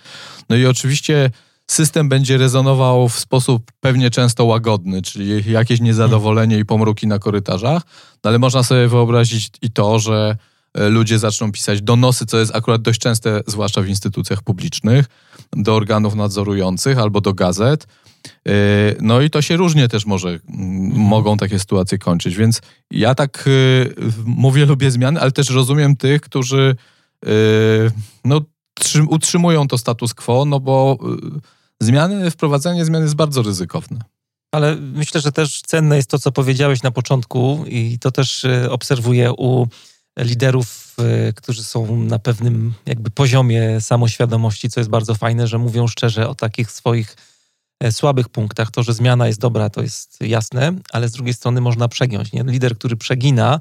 [0.48, 1.30] No i oczywiście
[1.72, 7.82] system będzie rezonował w sposób pewnie często łagodny, czyli jakieś niezadowolenie i pomruki na korytarzach,
[8.24, 10.36] no ale można sobie wyobrazić i to, że
[10.74, 15.06] E, ludzie zaczną pisać donosy, co jest akurat dość częste, zwłaszcza w instytucjach publicznych,
[15.52, 17.86] do organów nadzorujących albo do gazet,
[19.00, 20.38] No i to się różnie też może,
[20.94, 23.48] mogą takie sytuacje kończyć, więc ja tak
[24.24, 26.76] mówię, lubię zmiany, ale też rozumiem tych, którzy
[28.24, 28.40] no,
[29.08, 30.98] utrzymują to status quo, no bo
[31.80, 33.98] zmiany, wprowadzenie zmian jest bardzo ryzykowne.
[34.54, 38.70] Ale myślę, że też cenne jest to, co powiedziałeś na początku, i to też e,
[38.70, 39.66] obserwuję u
[40.18, 45.86] liderów, e, którzy są na pewnym jakby poziomie samoświadomości, co jest bardzo fajne, że mówią
[45.86, 47.16] szczerze o takich swoich
[47.80, 48.70] e, słabych punktach.
[48.70, 52.32] To, że zmiana jest dobra, to jest jasne, ale z drugiej strony można przegiąć.
[52.32, 52.42] Nie?
[52.42, 53.60] Lider, który przegina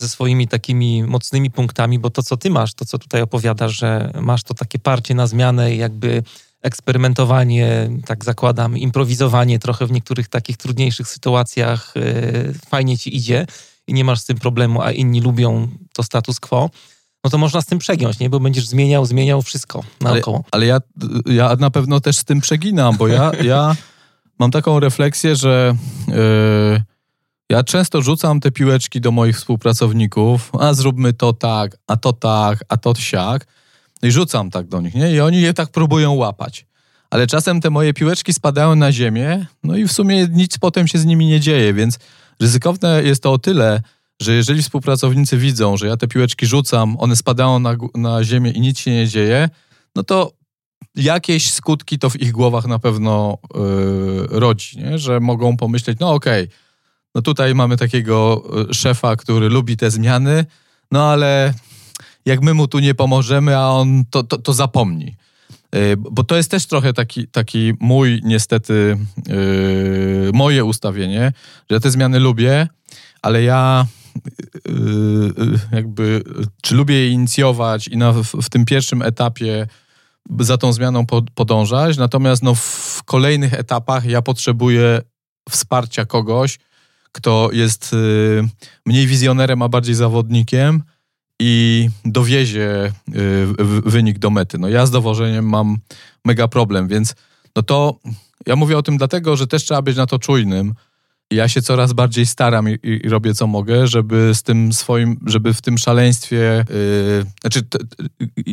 [0.00, 4.12] ze swoimi takimi mocnymi punktami, bo to, co ty masz, to, co tutaj opowiadasz, że
[4.20, 6.22] masz to takie parcie na zmianę i jakby
[6.62, 13.46] eksperymentowanie, tak zakładam, improwizowanie trochę w niektórych takich trudniejszych sytuacjach yy, fajnie ci idzie
[13.86, 16.70] i nie masz z tym problemu, a inni lubią to status quo,
[17.24, 18.30] no to można z tym przegiąć, nie?
[18.30, 20.36] Bo będziesz zmieniał, zmieniał wszystko naokoło.
[20.36, 20.80] Ale, ale ja,
[21.26, 23.76] ja na pewno też z tym przeginam, bo ja, ja
[24.38, 25.76] mam taką refleksję, że
[26.08, 26.82] yy,
[27.50, 32.64] ja często rzucam te piłeczki do moich współpracowników, a zróbmy to tak, a to tak,
[32.68, 33.46] a to siak
[34.02, 35.12] i rzucam tak do nich, nie?
[35.12, 36.66] I oni je tak próbują łapać.
[37.10, 40.98] Ale czasem te moje piłeczki spadają na ziemię, no i w sumie nic potem się
[40.98, 41.98] z nimi nie dzieje, więc
[42.40, 43.82] ryzykowne jest to o tyle,
[44.22, 48.60] że jeżeli współpracownicy widzą, że ja te piłeczki rzucam, one spadają na, na ziemię i
[48.60, 49.48] nic się nie dzieje,
[49.96, 50.32] no to
[50.94, 54.98] jakieś skutki to w ich głowach na pewno yy, rodzi, nie?
[54.98, 56.56] że mogą pomyśleć, no okej, okay,
[57.14, 60.46] no tutaj mamy takiego y, szefa, który lubi te zmiany,
[60.90, 61.54] no ale
[62.26, 65.16] jak my mu tu nie pomożemy, a on to, to, to zapomni.
[65.74, 71.32] Y, bo to jest też trochę taki, taki mój, niestety, yy, moje ustawienie,
[71.70, 72.68] że ja te zmiany lubię,
[73.22, 73.86] ale ja
[74.68, 76.22] yy, jakby,
[76.62, 79.66] czy lubię je inicjować i na, w, w, tym pierwszym etapie
[80.40, 85.00] za tą zmianą po, podążać, natomiast no, w kolejnych etapach ja potrzebuję
[85.50, 86.58] wsparcia kogoś,
[87.12, 87.96] kto jest
[88.86, 90.82] mniej wizjonerem, a bardziej zawodnikiem,
[91.40, 93.46] i dowiezie y,
[93.84, 94.58] wynik do mety.
[94.58, 95.78] No ja z dowożeniem mam
[96.24, 97.14] mega problem, więc
[97.56, 97.98] no to
[98.46, 100.74] ja mówię o tym dlatego, że też trzeba być na to czujnym.
[101.30, 105.54] Ja się coraz bardziej staram i, i robię co mogę, żeby z tym swoim, żeby
[105.54, 107.78] w tym szaleństwie, yy, znaczy t,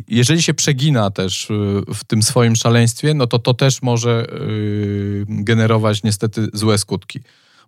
[0.07, 5.25] jeżeli się przegina też yy, w tym swoim szaleństwie, no to to też może yy,
[5.29, 7.19] generować niestety złe skutki.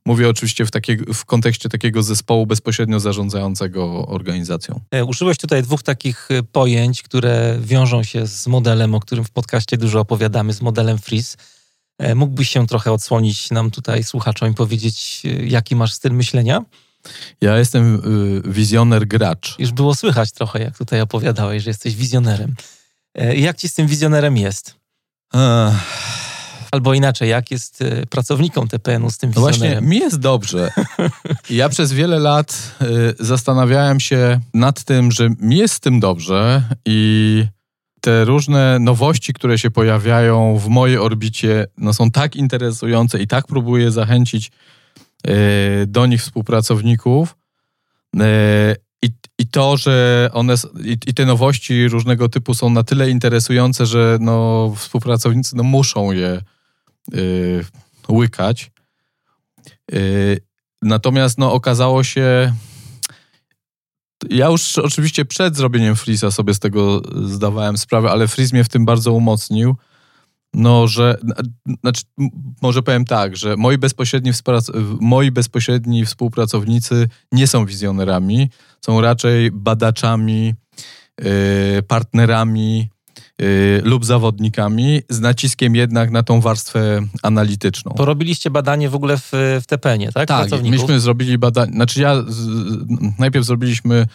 [0.06, 4.80] Mówię oczywiście w, takie, w kontekście takiego zespołu bezpośrednio zarządzającego organizacją.
[4.92, 9.32] E, użyłeś tutaj dwóch takich e, pojęć, które wiążą się z modelem, o którym w
[9.32, 11.38] podcaście dużo opowiadamy, z modelem Freeze.
[11.98, 16.62] E, mógłbyś się trochę odsłonić nam tutaj słuchaczom i powiedzieć, jaki masz styl myślenia?
[17.42, 18.02] Ja jestem
[18.46, 19.56] wizjoner gracz.
[19.60, 22.56] Już było słychać trochę, jak tutaj opowiadałeś, że jesteś wizjonerem.
[23.36, 24.76] Jak ci z tym wizjonerem jest?
[25.34, 26.29] Ech.
[26.72, 30.72] Albo inaczej, jak jest e, pracownikom TPN-u z tym no Właśnie, mi jest dobrze.
[31.50, 36.64] Ja przez wiele lat y, zastanawiałem się nad tym, że mi jest z tym dobrze
[36.86, 37.46] i
[38.02, 43.48] te różne nowości, które się pojawiają w mojej orbicie, no są tak interesujące i tak
[43.48, 44.52] próbuję zachęcić
[45.28, 45.32] y,
[45.88, 47.36] do nich współpracowników.
[48.16, 48.20] Y,
[49.02, 53.86] i, I to, że one, i, i, te nowości różnego typu są na tyle interesujące,
[53.86, 56.42] że no, współpracownicy no, muszą je
[58.10, 58.72] łykać.
[59.92, 60.38] Yy,
[60.82, 62.54] natomiast no, okazało się,
[64.30, 68.70] ja już oczywiście przed zrobieniem Freeza sobie z tego zdawałem sprawę, ale Freeze mnie w
[68.70, 69.76] tym bardzo umocnił.
[70.54, 71.18] No, że,
[71.82, 72.02] znaczy,
[72.62, 74.32] może powiem tak, że moi bezpośredni,
[75.00, 78.50] moi bezpośredni współpracownicy nie są wizjonerami,
[78.86, 80.54] są raczej badaczami,
[81.22, 82.90] yy, partnerami,
[83.42, 87.94] Y, lub zawodnikami, z naciskiem jednak na tą warstwę analityczną.
[87.98, 90.28] To robiliście badanie w ogóle w, w TPN-ie, tak?
[90.28, 92.48] Tak, myśmy zrobili badanie, znaczy ja z,
[93.20, 94.06] najpierw zrobiliśmy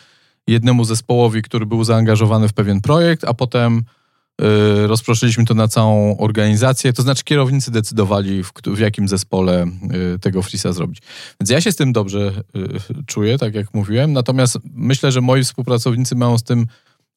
[0.46, 6.16] jednemu zespołowi, który był zaangażowany w pewien projekt, a potem y, rozproszyliśmy to na całą
[6.16, 9.66] organizację, to znaczy kierownicy decydowali, w, w jakim zespole
[10.14, 11.02] y, tego frisa zrobić.
[11.40, 12.32] Więc ja się z tym dobrze
[13.06, 16.66] czuję, tak jak mówiłem, natomiast myślę, że moi współpracownicy mają z tym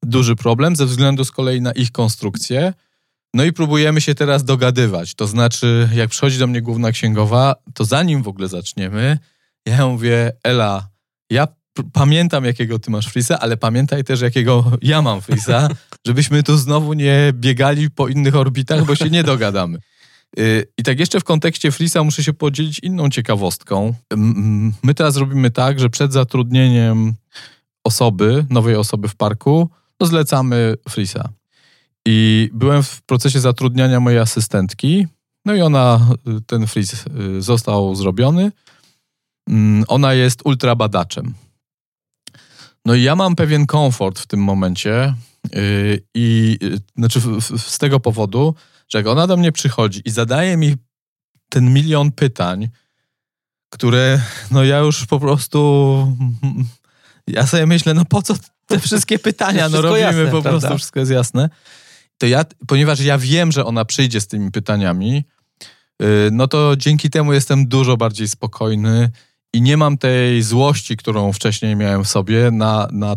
[0.03, 2.73] duży problem ze względu z kolei na ich konstrukcję.
[3.33, 5.15] No i próbujemy się teraz dogadywać.
[5.15, 9.17] To znaczy, jak przychodzi do mnie główna księgowa, to zanim w ogóle zaczniemy,
[9.65, 10.89] ja mówię, Ela,
[11.29, 11.47] ja
[11.93, 15.69] pamiętam, jakiego ty masz frisa, ale pamiętaj też, jakiego ja mam frisa,
[16.07, 19.79] żebyśmy tu znowu nie biegali po innych orbitach, bo się nie dogadamy.
[20.39, 23.93] Y, I tak jeszcze w kontekście Frisa muszę się podzielić inną ciekawostką.
[24.83, 27.13] My teraz robimy tak, że przed zatrudnieniem
[27.83, 31.29] osoby, nowej osoby w parku, no zlecamy Frisa.
[32.05, 35.07] I byłem w procesie zatrudniania mojej asystentki
[35.47, 36.07] No i ona,
[36.47, 36.97] ten freeze
[37.39, 38.51] został zrobiony.
[39.49, 41.33] Mm, ona jest ultra badaczem.
[42.86, 45.15] No i ja mam pewien komfort w tym momencie
[46.13, 46.57] i
[46.97, 47.21] znaczy
[47.57, 48.55] z tego powodu,
[48.89, 50.75] że jak ona do mnie przychodzi i zadaje mi
[51.49, 52.69] ten milion pytań,
[53.69, 56.17] które no ja już po prostu
[57.27, 58.36] ja sobie myślę, no po co
[58.67, 60.77] te wszystkie pytania, no robimy jasne, po prostu, prawda?
[60.77, 61.49] wszystko jest jasne.
[62.17, 65.23] To ja, ponieważ ja wiem, że ona przyjdzie z tymi pytaniami,
[66.01, 69.10] y, no to dzięki temu jestem dużo bardziej spokojny
[69.53, 73.15] i nie mam tej złości, którą wcześniej miałem w sobie na, na,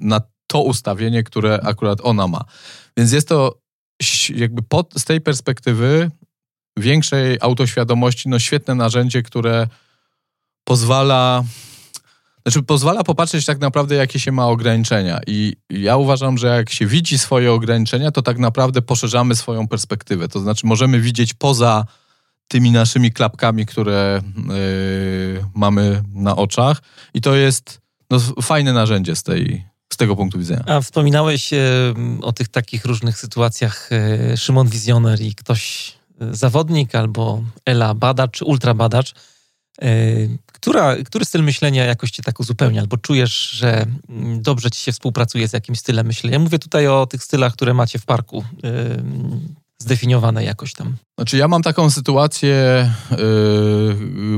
[0.00, 2.44] na to ustawienie, które akurat ona ma.
[2.96, 3.58] Więc jest to
[4.34, 6.10] jakby pod, z tej perspektywy
[6.78, 9.68] większej autoświadomości, no świetne narzędzie, które
[10.64, 11.44] pozwala
[12.42, 15.20] znaczy, pozwala popatrzeć tak naprawdę, jakie się ma ograniczenia.
[15.26, 20.28] I ja uważam, że jak się widzi swoje ograniczenia, to tak naprawdę poszerzamy swoją perspektywę.
[20.28, 21.84] To znaczy, możemy widzieć poza
[22.48, 26.82] tymi naszymi klapkami, które yy, mamy na oczach.
[27.14, 30.64] I to jest no, fajne narzędzie z, tej, z tego punktu widzenia.
[30.66, 31.58] A wspominałeś yy,
[32.22, 33.90] o tych takich różnych sytuacjach
[34.30, 39.14] yy, Szymon Wizjoner i ktoś, e, zawodnik albo Ela badacz, ultra badacz.
[40.62, 44.92] Która, który styl myślenia jakoś cię tak uzupełnia, albo czujesz, że mm, dobrze ci się
[44.92, 46.38] współpracuje z jakimś stylem myślenia?
[46.38, 48.70] Mówię tutaj o tych stylach, które macie w parku yy,
[49.78, 50.96] zdefiniowane jakoś tam.
[51.18, 53.18] Znaczy ja mam taką sytuację, yy,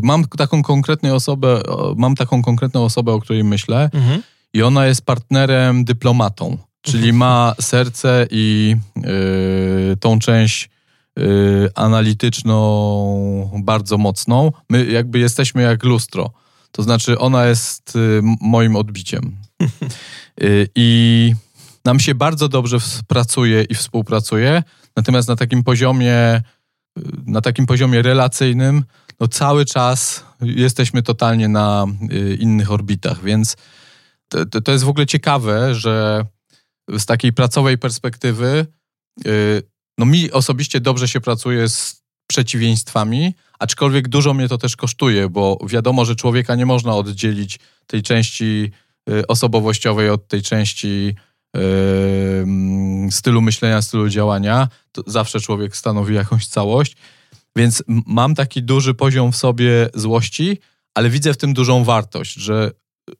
[0.02, 1.62] mam taką konkretną osobę,
[1.96, 4.22] mam taką konkretną osobę, o której myślę mhm.
[4.54, 7.16] i ona jest partnerem dyplomatą, czyli mhm.
[7.16, 10.73] ma serce i yy, tą część
[11.18, 14.53] Y, analityczną, bardzo mocną.
[14.70, 16.33] My jakby jesteśmy jak lustro.
[16.72, 19.37] To znaczy, ona jest y, moim odbiciem.
[20.42, 21.33] Y, I
[21.85, 24.62] nam się bardzo dobrze pracuje i współpracuje,
[24.96, 26.42] natomiast na takim poziomie,
[27.27, 28.85] na takim poziomie relacyjnym,
[29.20, 31.87] no cały czas jesteśmy totalnie na
[32.38, 33.57] innych orbitach, więc
[34.29, 36.27] to, to jest w ogóle ciekawe, że
[36.98, 38.66] z takiej pracowej perspektywy
[39.98, 45.59] no mi osobiście dobrze się pracuje z przeciwieństwami, aczkolwiek dużo mnie to też kosztuje, bo
[45.66, 48.70] wiadomo, że człowieka nie można oddzielić tej części
[49.11, 51.14] y, osobowościowej od tej części
[51.54, 54.68] yy, stylu myślenia, stylu działania.
[54.92, 56.96] To zawsze człowiek stanowi jakąś całość.
[57.57, 60.59] Więc mam taki duży poziom w sobie złości,
[60.94, 62.70] ale widzę w tym dużą wartość, że,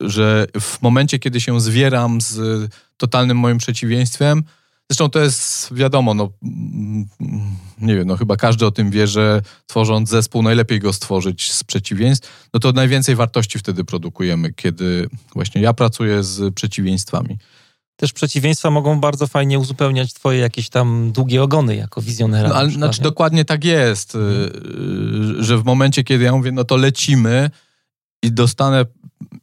[0.00, 4.42] że w momencie, kiedy się zwieram z totalnym moim przeciwieństwem,
[4.90, 6.33] Zresztą to jest wiadomo, no
[7.81, 11.64] nie wiem, no chyba każdy o tym wie, że tworząc zespół najlepiej go stworzyć z
[11.64, 17.38] przeciwieństw, no to najwięcej wartości wtedy produkujemy, kiedy właśnie ja pracuję z przeciwieństwami.
[17.97, 22.49] Też przeciwieństwa mogą bardzo fajnie uzupełniać twoje jakieś tam długie ogony jako wizjonera.
[22.49, 25.42] No, ale, znaczy dokładnie tak jest, hmm.
[25.42, 27.51] że w momencie, kiedy ja mówię, no to lecimy
[28.23, 28.85] i dostanę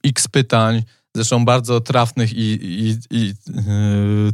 [0.03, 0.83] x pytań,
[1.15, 3.33] zresztą bardzo trafnych i, i, i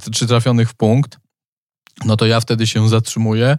[0.03, 1.17] yy, czy trafionych w punkt,
[2.05, 3.57] no to ja wtedy się zatrzymuję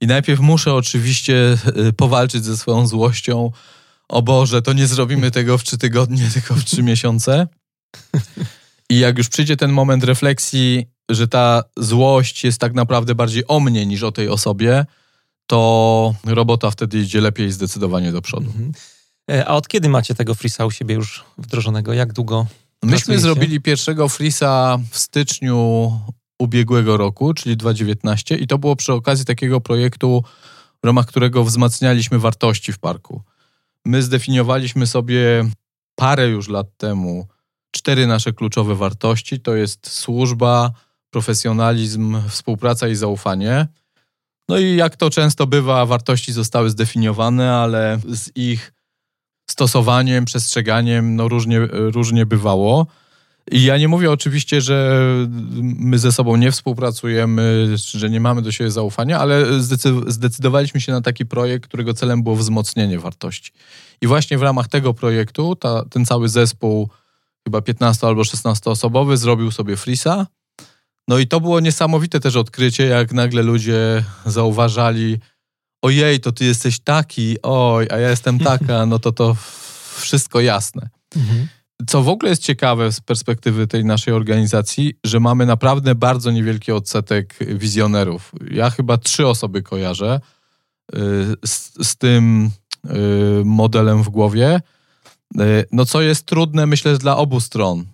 [0.00, 3.50] i najpierw muszę oczywiście yy, powalczyć ze swoją złością.
[4.08, 7.46] O Boże, to nie zrobimy tego w trzy tygodnie, tylko w trzy miesiące.
[8.90, 13.60] I jak już przyjdzie ten moment refleksji, że ta złość jest tak naprawdę bardziej o
[13.60, 14.86] mnie niż o tej osobie,
[15.46, 18.46] to robota wtedy idzie lepiej zdecydowanie do przodu.
[18.46, 18.72] Mhm.
[19.30, 21.92] E, a od kiedy macie tego Freesa u siebie już wdrożonego?
[21.92, 22.46] Jak długo?
[22.82, 23.22] Myśmy pracujecie?
[23.22, 25.90] zrobili pierwszego Freesa w styczniu
[26.38, 30.24] ubiegłego roku, czyli 2019 i to było przy okazji takiego projektu,
[30.82, 33.22] w ramach którego wzmacnialiśmy wartości w parku.
[33.84, 35.50] My zdefiniowaliśmy sobie
[35.94, 37.26] parę już lat temu
[37.70, 39.40] cztery nasze kluczowe wartości.
[39.40, 40.72] To jest służba,
[41.10, 43.66] profesjonalizm, współpraca i zaufanie.
[44.48, 48.72] No i jak to często bywa, wartości zostały zdefiniowane, ale z ich
[49.46, 52.86] stosowaniem, przestrzeganiem, no różnie, różnie bywało.
[53.50, 55.02] I ja nie mówię oczywiście, że
[55.60, 59.46] my ze sobą nie współpracujemy, że nie mamy do siebie zaufania, ale
[60.06, 63.52] zdecydowaliśmy się na taki projekt, którego celem było wzmocnienie wartości.
[64.00, 66.88] I właśnie w ramach tego projektu ta, ten cały zespół,
[67.44, 70.26] chyba 15 albo 16 osobowy, zrobił sobie Frisa.
[71.08, 75.18] No i to było niesamowite też odkrycie, jak nagle ludzie zauważali,
[75.82, 79.36] ojej, to ty jesteś taki, oj, a ja jestem taka, no to to
[80.00, 80.88] wszystko jasne.
[81.16, 81.48] Mhm.
[81.86, 86.72] Co w ogóle jest ciekawe z perspektywy tej naszej organizacji, że mamy naprawdę bardzo niewielki
[86.72, 88.32] odsetek wizjonerów.
[88.50, 90.20] Ja chyba trzy osoby kojarzę
[90.94, 90.98] y,
[91.46, 92.50] z, z tym
[92.84, 94.60] y, modelem w głowie.
[95.40, 97.84] Y, no co jest trudne, myślę, dla obu stron.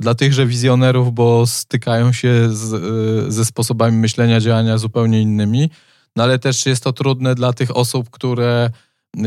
[0.00, 5.70] Dla tychże wizjonerów, bo stykają się z, ze sposobami myślenia, działania zupełnie innymi
[6.16, 8.70] no ale też jest to trudne dla tych osób, które
[9.16, 9.22] y,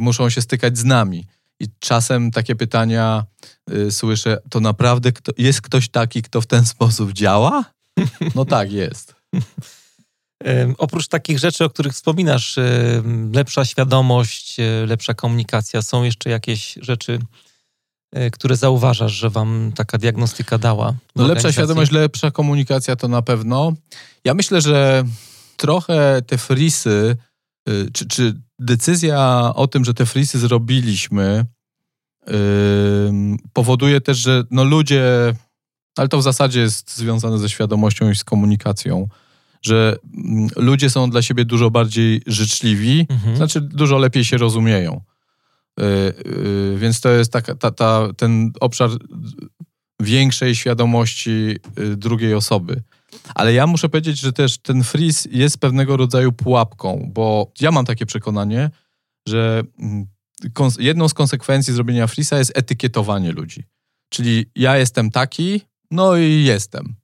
[0.00, 1.26] muszą się stykać z nami.
[1.60, 3.24] I czasem takie pytania
[3.72, 7.64] y, słyszę, to naprawdę kto, jest ktoś taki, kto w ten sposób działa?
[8.34, 9.14] No tak, jest.
[10.78, 12.58] Oprócz takich rzeczy, o których wspominasz,
[13.32, 17.18] lepsza świadomość, e, lepsza komunikacja, są jeszcze jakieś rzeczy,
[18.12, 20.94] e, które zauważasz, że wam taka diagnostyka dała?
[21.16, 23.72] No lepsza świadomość, lepsza komunikacja to na pewno.
[24.24, 25.04] Ja myślę, że
[25.62, 27.16] trochę te frisy,
[27.68, 31.44] y, czy, czy decyzja o tym, że te frisy zrobiliśmy,
[32.26, 32.32] yy,
[33.52, 35.34] powoduje też, że no ludzie,
[35.96, 39.08] ale to w zasadzie jest związane ze świadomością i z komunikacją,
[39.62, 43.36] że mm, ludzie są dla siebie dużo bardziej życzliwi, mhm.
[43.36, 45.00] znaczy dużo lepiej się rozumieją.
[45.78, 45.86] Yy,
[46.24, 48.90] yy, więc to jest taka, ta, ta, ten obszar
[50.00, 52.82] większej świadomości y, drugiej osoby.
[53.34, 57.84] Ale ja muszę powiedzieć, że też ten freeze jest pewnego rodzaju pułapką, bo ja mam
[57.84, 58.70] takie przekonanie,
[59.28, 60.06] że mm,
[60.78, 63.64] jedną z konsekwencji zrobienia freeza jest etykietowanie ludzi.
[64.08, 66.94] Czyli ja jestem taki, no i jestem.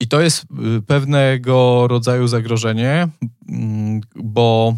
[0.00, 0.44] I to jest
[0.78, 3.08] y, pewnego rodzaju zagrożenie,
[3.48, 4.76] mm, bo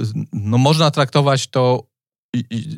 [0.00, 1.90] y, no można traktować to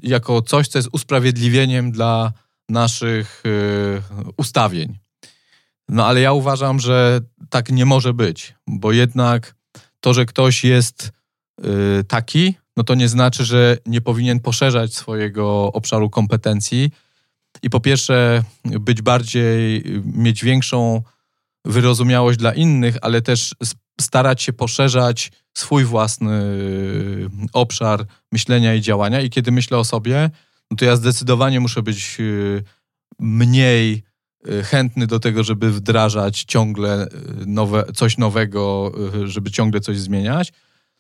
[0.03, 2.33] jako coś, co jest usprawiedliwieniem dla
[2.69, 4.03] naszych y,
[4.37, 5.02] ustawień.
[5.93, 9.55] No ale ja uważam, że tak nie może być, bo jednak
[10.01, 11.13] to, że ktoś jest
[12.09, 16.91] taki, no to nie znaczy, że nie powinien poszerzać swojego obszaru kompetencji
[17.63, 21.03] i po pierwsze być bardziej, mieć większą
[21.65, 23.55] wyrozumiałość dla innych, ale też
[24.01, 29.21] starać się poszerzać swój własny y, obszar myślenia i działania.
[29.21, 30.31] I kiedy myślę o sobie,
[30.71, 32.65] no to ja zdecydowanie muszę być y,
[33.19, 34.12] mniej y,
[34.65, 37.09] chętny do tego, żeby wdrażać ciągle
[37.47, 38.93] nowe, coś nowego,
[39.25, 40.53] żeby ciągle coś zmieniać,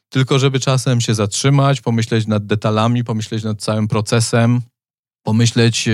[0.09, 4.61] tylko żeby czasem się zatrzymać, pomyśleć nad detalami, pomyśleć nad całym procesem,
[5.23, 5.89] pomyśleć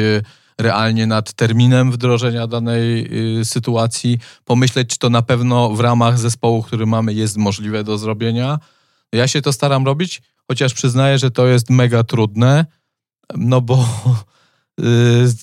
[0.59, 3.09] realnie nad terminem wdrożenia danej
[3.41, 7.99] y, sytuacji, pomyśleć, czy to na pewno w ramach zespołu, który mamy, jest możliwe do
[7.99, 8.59] zrobienia.
[9.13, 12.67] Ja się to staram robić, chociaż przyznaję, że to jest mega trudne,
[13.37, 13.85] no bo y,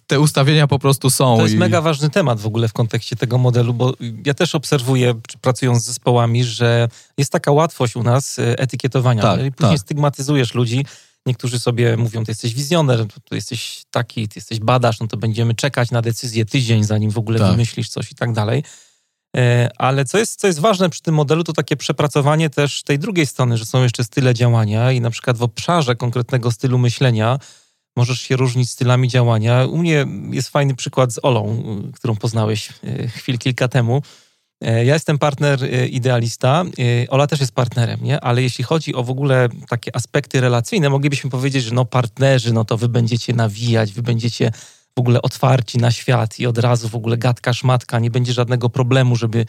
[0.08, 1.38] te ustawienia po prostu są.
[1.38, 1.58] To jest i...
[1.58, 3.94] mega ważny temat w ogóle w kontekście tego modelu, bo
[4.26, 9.22] ja też obserwuję, pracując z zespołami, że jest taka łatwość u nas y, etykietowania.
[9.22, 9.86] Tak, I później tak.
[9.86, 10.86] stygmatyzujesz ludzi,
[11.26, 15.56] Niektórzy sobie mówią, ty jesteś wizjoner, ty jesteś taki, ty jesteś badacz, no to będziemy
[15.56, 17.52] czekać na decyzję tydzień, zanim w ogóle tak.
[17.52, 18.64] wymyślisz coś i tak dalej.
[19.38, 23.00] E, ale co jest, co jest ważne przy tym modelu, to takie przepracowanie też tej
[23.00, 27.40] drugiej strony, że są jeszcze style działania i na przykład w obszarze konkretnego stylu myślenia
[27.96, 29.66] możesz się różnić stylami działania.
[29.66, 34.02] U mnie jest fajny przykład z Olą, którą poznałeś e, chwil kilka temu.
[34.62, 36.64] E, ja jestem partner e, idealista,
[37.10, 38.22] Ola też jest partnerem, nie?
[38.22, 42.66] Ale jeśli chodzi o w ogóle takie aspekty relacyjne, moglibyśmy powiedzieć, że no partnerzy, no
[42.66, 44.52] to wy będziecie nawijać, wy będziecie
[44.96, 48.70] w ogóle otwarci na świat i od razu w ogóle gadka, szmatka, nie będzie żadnego
[48.70, 49.46] problemu, żeby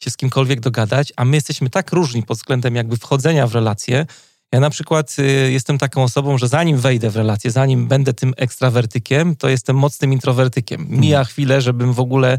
[0.00, 4.06] się z kimkolwiek dogadać, a my jesteśmy tak różni pod względem jakby wchodzenia w relacje.
[4.52, 5.16] Ja na przykład
[5.48, 10.12] jestem taką osobą, że zanim wejdę w relację, zanim będę tym ekstrawertykiem, to jestem mocnym
[10.12, 10.86] introwertykiem.
[10.90, 11.26] Mija hmm.
[11.26, 12.38] chwilę, żebym w ogóle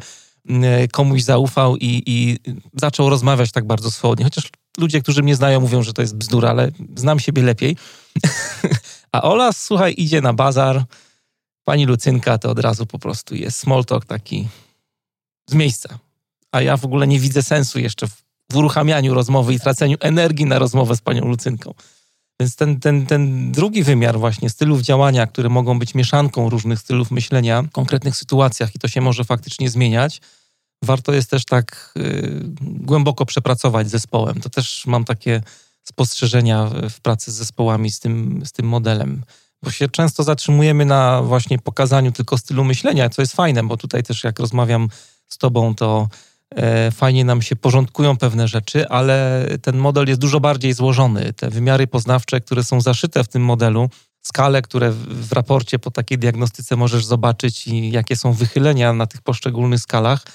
[0.49, 2.39] E, komuś zaufał i, i
[2.73, 4.25] zaczął rozmawiać tak bardzo swobodnie.
[4.25, 7.77] Chociaż ludzie, którzy mnie znają, mówią, że to jest bzdura, ale znam siebie lepiej.
[9.11, 10.83] A Ola, słuchaj, idzie na bazar.
[11.63, 14.47] Pani Lucynka to od razu po prostu jest small talk taki
[15.49, 15.99] z miejsca.
[16.51, 20.45] A ja w ogóle nie widzę sensu jeszcze w, w uruchamianiu rozmowy i traceniu energii
[20.45, 21.73] na rozmowę z panią Lucynką.
[22.39, 27.11] Więc ten, ten, ten drugi wymiar właśnie stylów działania, które mogą być mieszanką różnych stylów
[27.11, 30.21] myślenia w konkretnych sytuacjach i to się może faktycznie zmieniać,
[30.83, 34.41] warto jest też tak y, głęboko przepracować z zespołem.
[34.41, 35.41] To też mam takie
[35.83, 39.23] spostrzeżenia w pracy z zespołami z tym, z tym modelem.
[39.63, 44.03] Bo się często zatrzymujemy na właśnie pokazaniu tylko stylu myślenia, co jest fajne, bo tutaj
[44.03, 44.89] też jak rozmawiam
[45.27, 46.07] z tobą, to
[46.91, 51.33] fajnie nam się porządkują pewne rzeczy, ale ten model jest dużo bardziej złożony.
[51.33, 53.89] Te wymiary poznawcze, które są zaszyte w tym modelu,
[54.21, 59.21] skale, które w raporcie po takiej diagnostyce możesz zobaczyć i jakie są wychylenia na tych
[59.21, 60.25] poszczególnych skalach,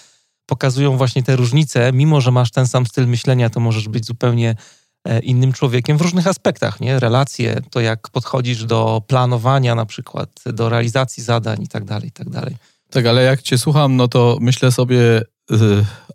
[0.47, 1.93] pokazują właśnie te różnice.
[1.93, 4.57] Mimo, że masz ten sam styl myślenia, to możesz być zupełnie
[5.05, 7.01] e, innym człowiekiem w różnych aspektach, nie?
[7.01, 12.13] Relacje, to jak podchodzisz do planowania na przykład, do realizacji zadań i tak dalej, i
[12.13, 12.57] tak dalej.
[12.91, 15.23] Tak, ale jak cię słucham, no to myślę sobie,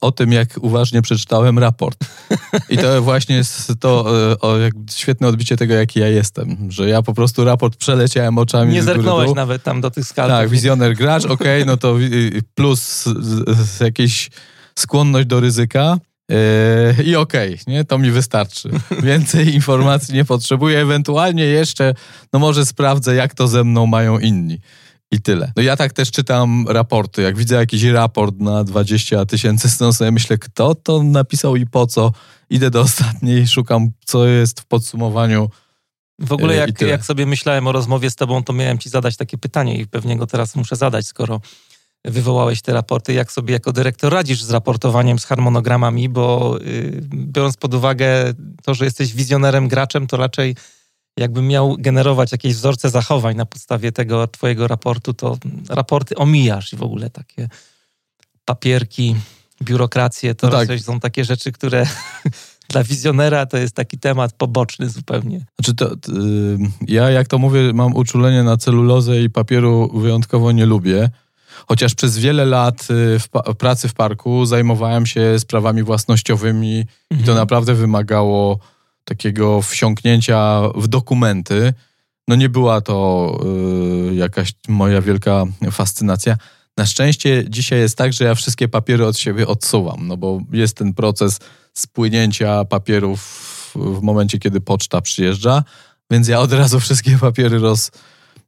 [0.02, 1.98] o tym, jak uważnie przeczytałem raport.
[2.70, 4.56] I to właśnie jest to y, o,
[4.92, 6.72] świetne odbicie tego, jaki ja jestem.
[6.72, 8.74] Że ja po prostu raport przeleciałem oczami.
[8.74, 10.30] Nie zerknąłeś nawet tam do tych skal.
[10.30, 11.96] Tak, wizjoner gracz, okej, okay, no to
[12.56, 13.06] plus
[13.80, 14.30] jakieś
[14.76, 15.98] skłonność do ryzyka.
[16.30, 17.86] Yy, I okej, okay, nie?
[17.86, 18.70] To mi wystarczy.
[19.04, 20.80] Więcej informacji nie potrzebuję.
[20.80, 21.94] Ewentualnie jeszcze,
[22.34, 24.60] no może sprawdzę, jak to ze mną mają inni.
[25.12, 25.52] I tyle.
[25.56, 27.22] No ja tak też czytam raporty.
[27.22, 31.88] Jak widzę jakiś raport na 20 tysięcy stron, sobie myślę, kto to napisał i po
[31.88, 32.12] co.
[32.50, 35.50] Idę do ostatniej, szukam, co jest w podsumowaniu.
[36.20, 39.18] W ogóle yy, jak, jak sobie myślałem o rozmowie z tobą, to miałem ci zadać
[39.18, 41.42] takie pytanie i pewnie go teraz muszę zadać, skoro
[42.06, 47.58] wywołałeś te raporty, jak sobie jako dyrektor radzisz z raportowaniem, z harmonogramami, bo yy, biorąc
[47.58, 48.34] pod uwagę
[48.64, 50.56] to, że jesteś wizjonerem, graczem, to raczej
[51.20, 55.38] jakbym miał generować jakieś wzorce zachowań na podstawie tego twojego raportu, to
[55.70, 57.50] raporty omijasz i w ogóle takie
[58.46, 59.16] papierki,
[59.64, 60.80] biurokracje, to no tak.
[60.80, 61.88] są takie rzeczy, które
[62.70, 65.46] dla wizjonera to jest taki temat poboczny zupełnie.
[65.56, 66.12] Znaczy to, to,
[66.88, 71.10] ja, jak to mówię, mam uczulenie na celulozę i papieru wyjątkowo nie lubię.
[71.68, 76.88] Chociaż przez wiele lat y, w, w pracy w parku zajmowałem się sprawami własnościowymi mhm.
[77.12, 77.38] i to mhm.
[77.38, 78.60] naprawdę wymagało
[79.10, 81.74] takiego wsiąknięcia w dokumenty.
[82.28, 83.40] No nie była to
[84.12, 86.38] y, jakaś moja wielka fascynacja.
[86.78, 90.78] Na szczęście dzisiaj jest tak, że ja wszystkie papiery od siebie odsuwam, no bo jest
[90.78, 91.40] ten proces
[91.74, 93.20] spłynięcia papierów
[93.76, 95.64] w momencie, kiedy poczta przyjeżdża,
[96.12, 97.92] więc ja od razu wszystkie papiery roz,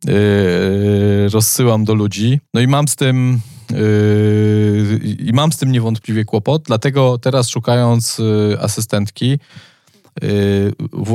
[0.05, 2.39] yy, rozsyłam do ludzi.
[2.53, 3.41] No i mam z tym
[3.71, 9.39] yy, i mam z tym niewątpliwie kłopot, dlatego teraz szukając yy, asystentki,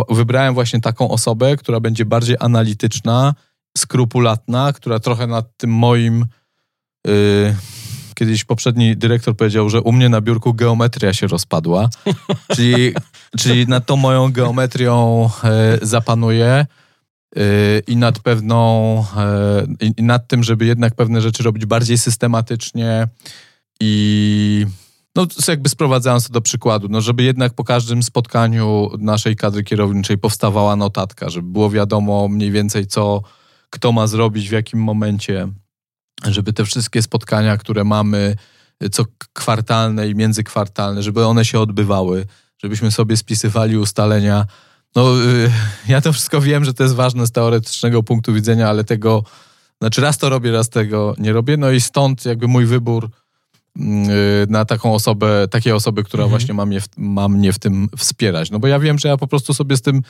[0.08, 3.34] wybrałem właśnie taką osobę, która będzie bardziej analityczna,
[3.78, 6.26] skrupulatna, która trochę nad tym moim
[7.06, 7.56] yy,
[8.16, 11.88] kiedyś poprzedni dyrektor powiedział, że u mnie na biurku geometria się rozpadła,
[12.56, 12.94] czyli,
[13.38, 16.66] czyli nad tą moją geometrią e, zapanuje
[17.86, 19.66] i nad pewną, e,
[19.96, 23.08] i nad tym, żeby jednak pewne rzeczy robić bardziej systematycznie
[23.80, 24.66] i
[25.16, 30.18] no jakby sprowadzając to do przykładu, no żeby jednak po każdym spotkaniu naszej kadry kierowniczej
[30.18, 33.22] powstawała notatka, żeby było wiadomo mniej więcej co,
[33.70, 35.48] kto ma zrobić, w jakim momencie,
[36.24, 38.36] żeby te wszystkie spotkania, które mamy,
[38.92, 42.26] co kwartalne i międzykwartalne, żeby one się odbywały,
[42.62, 44.46] żebyśmy sobie spisywali ustalenia,
[44.96, 45.50] no, y,
[45.88, 49.24] ja to wszystko wiem, że to jest ważne z teoretycznego punktu widzenia, ale tego,
[49.80, 51.56] znaczy raz to robię, raz tego nie robię.
[51.56, 53.10] No i stąd jakby mój wybór
[54.48, 56.30] na taką osobę, takiej osoby, która mhm.
[56.30, 58.50] właśnie ma mnie, w, ma mnie w tym wspierać.
[58.50, 60.02] No bo ja wiem, że ja po prostu sobie z tym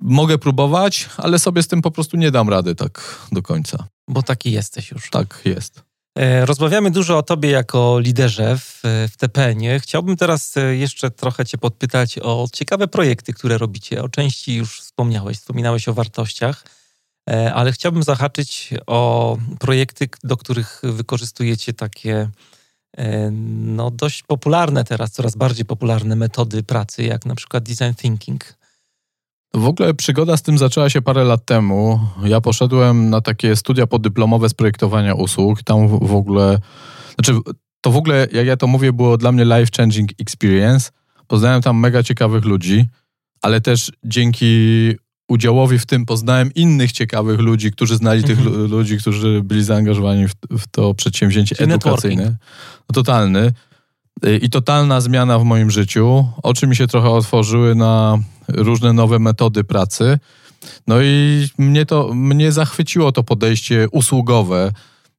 [0.00, 3.88] mogę próbować, ale sobie z tym po prostu nie dam rady tak do końca.
[4.08, 5.10] Bo taki jesteś już.
[5.10, 5.82] Tak jest.
[6.18, 8.80] E, rozmawiamy dużo o tobie jako liderze w,
[9.12, 9.80] w TPN-ie.
[9.80, 14.02] Chciałbym teraz e, jeszcze trochę cię podpytać o ciekawe projekty, które robicie.
[14.02, 16.64] O części już wspomniałeś, wspominałeś o wartościach,
[17.54, 22.28] ale chciałbym zahaczyć o projekty, do których wykorzystujecie takie
[23.62, 28.54] no, dość popularne teraz, coraz bardziej popularne metody pracy, jak na przykład design thinking.
[29.54, 32.00] W ogóle przygoda z tym zaczęła się parę lat temu.
[32.24, 35.62] Ja poszedłem na takie studia podyplomowe z projektowania usług.
[35.62, 36.58] Tam w ogóle,
[37.14, 37.40] znaczy
[37.80, 40.90] to w ogóle, jak ja to mówię, było dla mnie life-changing experience.
[41.26, 42.88] Poznałem tam mega ciekawych ludzi,
[43.42, 44.46] ale też dzięki
[45.28, 48.38] udziałowi w tym poznałem innych ciekawych ludzi, którzy znali mhm.
[48.38, 52.36] tych ludzi, którzy byli zaangażowani w, w to przedsięwzięcie Czyli edukacyjne.
[52.88, 53.52] No, totalny.
[54.42, 56.28] I totalna zmiana w moim życiu.
[56.42, 58.18] Oczy mi się trochę otworzyły na
[58.48, 60.18] różne nowe metody pracy.
[60.86, 64.72] No i mnie to, mnie zachwyciło to podejście usługowe,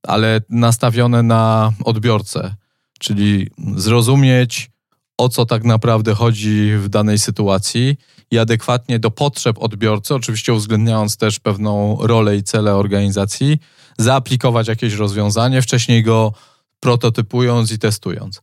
[0.04, 2.56] ale nastawione na odbiorcę,
[3.00, 4.72] czyli zrozumieć,
[5.18, 7.98] o co tak naprawdę chodzi w danej sytuacji
[8.36, 13.58] i adekwatnie do potrzeb odbiorcy, oczywiście uwzględniając też pewną rolę i cele organizacji,
[13.98, 16.34] zaaplikować jakieś rozwiązanie, wcześniej go
[16.80, 18.42] prototypując i testując.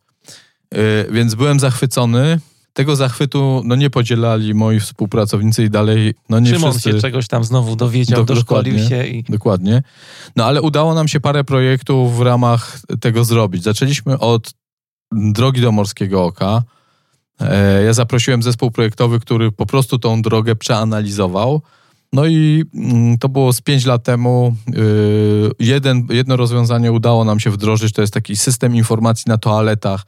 [0.73, 0.79] Yy,
[1.11, 2.41] więc byłem zachwycony
[2.73, 6.93] tego zachwytu no, nie podzielali moi współpracownicy i dalej no nie Szymon wszyscy...
[6.93, 9.07] się czegoś tam znowu dowiedział, do, doszkolił się.
[9.07, 9.23] I...
[9.23, 9.83] Dokładnie.
[10.37, 13.63] No ale udało nam się parę projektów w ramach tego zrobić.
[13.63, 14.51] Zaczęliśmy od
[15.13, 16.63] drogi do Morskiego Oka.
[17.41, 21.63] E, ja zaprosiłem zespół projektowy, który po prostu tą drogę przeanalizował.
[22.13, 24.57] No i mm, to było z pięć lat temu.
[24.77, 30.05] Y, jeden, jedno rozwiązanie udało nam się wdrożyć, to jest taki system informacji na toaletach,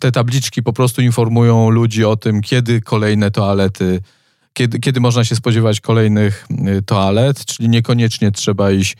[0.00, 4.00] te tabliczki po prostu informują ludzi o tym, kiedy kolejne toalety,
[4.52, 6.46] kiedy, kiedy można się spodziewać kolejnych
[6.78, 8.96] y, toalet, czyli niekoniecznie trzeba iść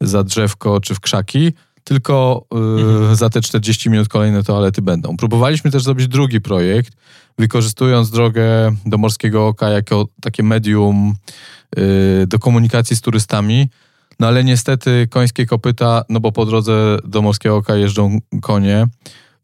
[0.00, 1.52] za drzewko czy w krzaki,
[1.90, 3.16] tylko y, mhm.
[3.16, 5.16] za te 40 minut kolejne toalety będą.
[5.16, 6.92] Próbowaliśmy też zrobić drugi projekt,
[7.38, 11.14] wykorzystując drogę do Morskiego Oka jako takie medium
[11.78, 13.68] y, do komunikacji z turystami.
[14.20, 18.86] No ale niestety końskie kopyta, no bo po drodze do Morskiego Oka jeżdżą konie,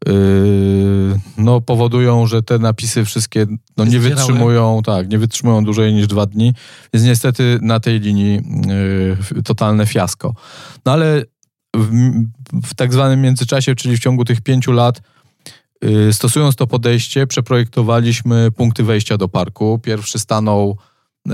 [0.07, 3.45] yy, no, powodują, że te napisy wszystkie
[3.77, 6.53] no, nie wytrzymują, tak, nie wytrzymują dłużej niż dwa dni.
[6.93, 8.41] Więc niestety na tej linii
[9.35, 10.33] yy, totalne fiasko.
[10.85, 11.23] No ale
[11.77, 11.91] w,
[12.63, 15.01] w tak zwanym międzyczasie, czyli w ciągu tych pięciu lat,
[15.81, 19.79] yy, stosując to podejście, przeprojektowaliśmy punkty wejścia do parku.
[19.83, 20.77] Pierwszy stanął
[21.25, 21.33] yy,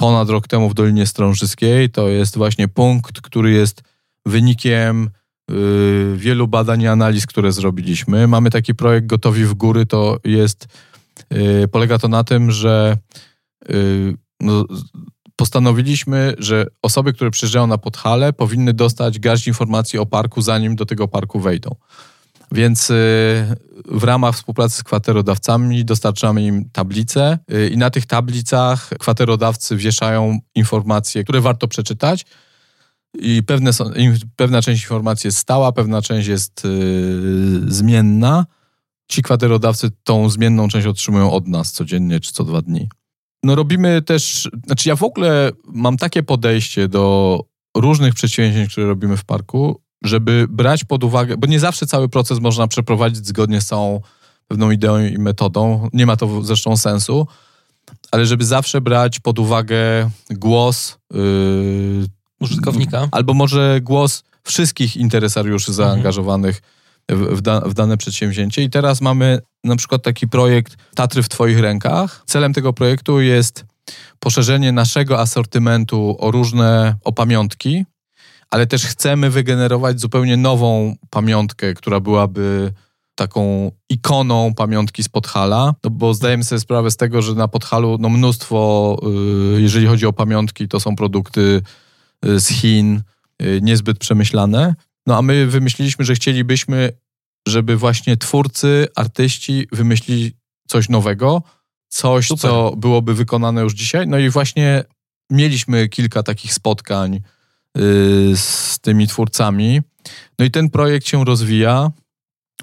[0.00, 1.90] ponad rok temu w Dolinie Strążyskiej.
[1.90, 3.82] To jest właśnie punkt, który jest
[4.26, 5.10] wynikiem
[5.50, 8.28] y, wielu badań i analiz, które zrobiliśmy.
[8.28, 10.68] Mamy taki projekt Gotowi w Góry, to jest,
[11.32, 12.96] y, polega to na tym, że
[13.70, 14.64] y, no,
[15.40, 20.86] postanowiliśmy, że osoby, które przyjeżdżają na Podhale powinny dostać garść informacji o parku, zanim do
[20.86, 21.74] tego parku wejdą.
[22.52, 22.94] Więc y,
[23.84, 30.38] w ramach współpracy z kwaterodawcami dostarczamy im tablice y, i na tych tablicach kwaterodawcy wieszają
[30.54, 32.26] informacje, które warto przeczytać.
[33.14, 33.84] I pewne są,
[34.36, 38.46] pewna część informacji jest stała, pewna część jest yy, zmienna.
[39.08, 42.88] Ci kwaterodawcy tą zmienną część otrzymują od nas codziennie czy co dwa dni.
[43.42, 47.40] No robimy też, znaczy ja w ogóle mam takie podejście do
[47.76, 52.40] różnych przedsięwzięć, które robimy w parku, żeby brać pod uwagę, bo nie zawsze cały proces
[52.40, 54.00] można przeprowadzić zgodnie z całą
[54.48, 55.88] pewną ideą i metodą.
[55.92, 57.26] Nie ma to zresztą sensu,
[58.10, 62.06] ale żeby zawsze brać pod uwagę głos yy,
[62.40, 63.08] użytkownika.
[63.12, 65.88] Albo może głos wszystkich interesariuszy mhm.
[65.88, 66.79] zaangażowanych w,
[67.10, 68.62] w, da, w, dane przedsięwzięcie.
[68.62, 72.22] I teraz mamy na przykład taki projekt Tatry w Twoich rękach.
[72.26, 73.64] Celem tego projektu jest
[74.18, 77.84] poszerzenie naszego asortymentu o różne o pamiątki,
[78.50, 82.72] ale też chcemy wygenerować zupełnie nową pamiątkę, która byłaby
[83.14, 87.96] taką ikoną pamiątki z Podhala, no bo zdajemy sobie sprawę z tego, że na Podhalu
[88.00, 88.96] no mnóstwo,
[89.54, 91.62] yy, jeżeli chodzi o pamiątki, to są produkty
[92.24, 93.02] yy, z Chin,
[93.40, 94.74] yy, niezbyt przemyślane.
[95.06, 96.92] No a my wymyśliliśmy, że chcielibyśmy,
[97.48, 100.32] żeby właśnie twórcy, artyści wymyślili
[100.68, 101.42] coś nowego,
[101.88, 102.50] coś, Super.
[102.50, 104.08] co byłoby wykonane już dzisiaj.
[104.08, 104.84] No i właśnie
[105.30, 107.20] mieliśmy kilka takich spotkań
[107.78, 109.80] Y, z tymi twórcami.
[110.38, 111.90] No i ten projekt się rozwija.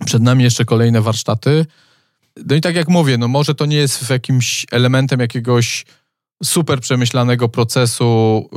[0.06, 1.66] Przed nami jeszcze kolejne warsztaty.
[2.46, 5.86] No i tak jak mówię, no może to nie jest w jakimś elementem jakiegoś
[6.44, 8.50] super przemyślanego procesu.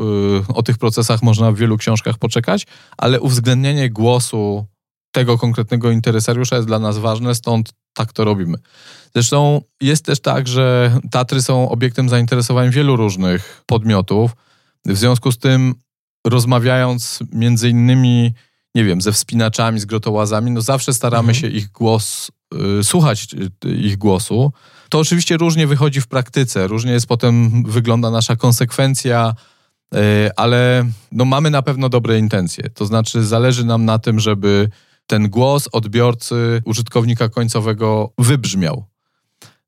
[0.50, 2.66] Y, o tych procesach można w wielu książkach poczekać,
[2.98, 4.66] ale uwzględnienie głosu
[5.12, 8.58] tego konkretnego interesariusza jest dla nas ważne, stąd tak to robimy.
[9.14, 14.30] Zresztą jest też tak, że Tatry są obiektem zainteresowań wielu różnych podmiotów.
[14.86, 15.74] W związku z tym
[16.26, 18.34] rozmawiając między innymi,
[18.74, 21.34] nie wiem, ze wspinaczami, z grotołazami, no zawsze staramy mhm.
[21.34, 22.30] się ich głos,
[22.80, 23.26] y, słuchać
[23.64, 24.52] y, ich głosu.
[24.88, 29.34] To oczywiście różnie wychodzi w praktyce, różnie jest potem, wygląda nasza konsekwencja,
[29.94, 29.98] y,
[30.36, 32.70] ale no mamy na pewno dobre intencje.
[32.70, 34.68] To znaczy zależy nam na tym, żeby
[35.10, 38.84] ten głos odbiorcy, użytkownika końcowego wybrzmiał.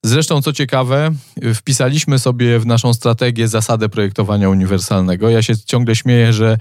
[0.04, 1.10] Zresztą, co ciekawe,
[1.54, 5.30] wpisaliśmy sobie w naszą strategię zasadę projektowania uniwersalnego.
[5.30, 6.58] Ja się ciągle śmieję, że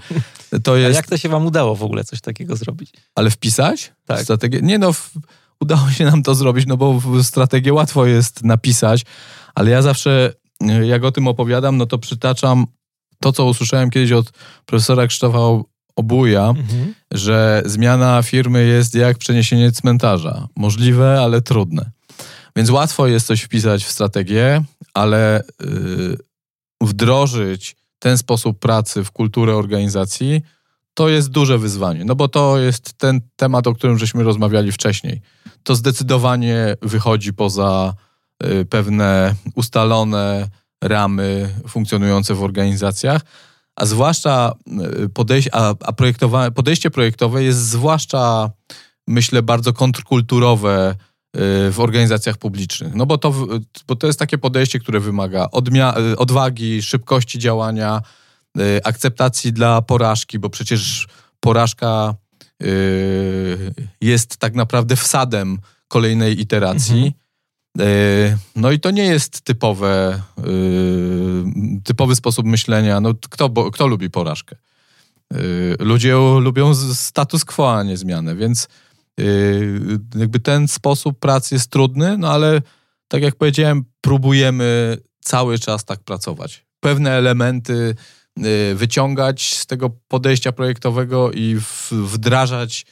[0.62, 0.94] to jest.
[0.94, 2.92] A jak to się Wam udało w ogóle coś takiego zrobić?
[3.14, 3.92] Ale wpisać?
[4.06, 4.22] Tak.
[4.22, 4.60] Strategię?
[4.62, 5.10] Nie no, w...
[5.60, 9.04] udało się nam to zrobić, no bo strategię łatwo jest napisać,
[9.54, 10.34] ale ja zawsze,
[10.82, 12.66] jak o tym opowiadam, no to przytaczam
[13.20, 14.32] to, co usłyszałem kiedyś od
[14.66, 15.38] profesora Krzysztofa
[15.96, 16.94] Obuja, mhm.
[17.10, 20.48] że zmiana firmy jest jak przeniesienie cmentarza.
[20.56, 21.90] Możliwe, ale trudne.
[22.56, 24.64] Więc łatwo jest coś wpisać w strategię,
[24.94, 26.16] ale yy,
[26.80, 30.42] wdrożyć ten sposób pracy w kulturę organizacji
[30.94, 35.20] to jest duże wyzwanie, no bo to jest ten temat, o którym żeśmy rozmawiali wcześniej.
[35.62, 37.94] To zdecydowanie wychodzi poza
[38.44, 40.48] y, pewne ustalone
[40.82, 43.22] ramy funkcjonujące w organizacjach,
[43.76, 44.52] a zwłaszcza
[45.04, 48.50] y, podejście, a, a projektowa- podejście projektowe jest zwłaszcza,
[49.08, 50.94] myślę, bardzo kontrkulturowe
[51.70, 52.94] w organizacjach publicznych.
[52.94, 53.34] No bo to,
[53.88, 58.02] bo to jest takie podejście, które wymaga odmia- odwagi, szybkości działania,
[58.58, 61.08] y, akceptacji dla porażki, bo przecież
[61.40, 62.14] porażka
[62.62, 65.58] y, jest tak naprawdę wsadem
[65.88, 66.94] kolejnej iteracji.
[66.94, 67.12] Mhm.
[67.80, 70.22] Y, no i to nie jest typowe,
[71.84, 73.00] typowy sposób myślenia.
[73.00, 74.56] No kto, bo, kto lubi porażkę?
[75.78, 78.68] Ludzie lubią status quo, a nie zmianę, więc
[80.14, 82.62] jakby ten sposób pracy jest trudny, no ale
[83.08, 86.64] tak jak powiedziałem, próbujemy cały czas tak pracować.
[86.80, 87.94] Pewne elementy
[88.74, 91.56] wyciągać z tego podejścia projektowego i
[91.90, 92.86] wdrażać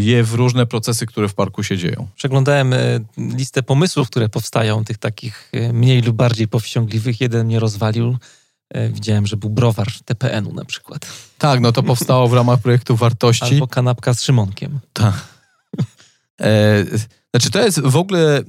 [0.00, 2.08] je w różne procesy, które w parku się dzieją.
[2.14, 2.74] Przeglądałem
[3.18, 7.20] listę pomysłów, które powstają, tych takich mniej lub bardziej powściągliwych.
[7.20, 8.16] Jeden mnie rozwalił.
[8.92, 11.06] Widziałem, że był browar TPN-u na przykład.
[11.38, 13.54] Tak, no to powstało w ramach projektu wartości.
[13.54, 14.80] Albo kanapka z Szymonkiem.
[14.92, 15.14] Tak.
[16.40, 16.84] E,
[17.34, 18.42] znaczy, to jest w ogóle.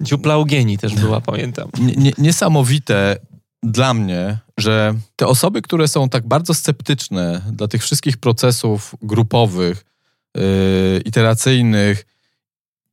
[0.00, 1.70] Dziupla Eugenii też była, pamiętam.
[1.78, 3.16] Nie, niesamowite
[3.62, 9.84] dla mnie, że te osoby, które są tak bardzo sceptyczne dla tych wszystkich procesów grupowych,
[11.04, 12.06] iteracyjnych,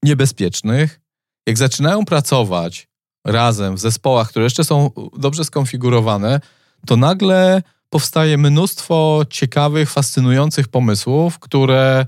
[0.03, 0.99] niebezpiecznych,
[1.47, 2.87] jak zaczynają pracować
[3.25, 6.39] razem w zespołach, które jeszcze są dobrze skonfigurowane,
[6.85, 12.05] to nagle powstaje mnóstwo ciekawych, fascynujących pomysłów, które.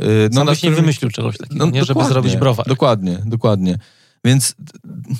[0.00, 2.66] Yy, no, Sam byś nie wymyślił czegoś takiego, no, nie, żeby zrobić browar.
[2.66, 3.78] Dokładnie, dokładnie.
[4.24, 4.54] Więc,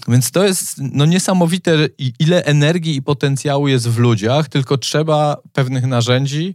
[0.09, 1.89] więc to jest no, niesamowite,
[2.19, 6.55] ile energii i potencjału jest w ludziach, tylko trzeba pewnych narzędzi,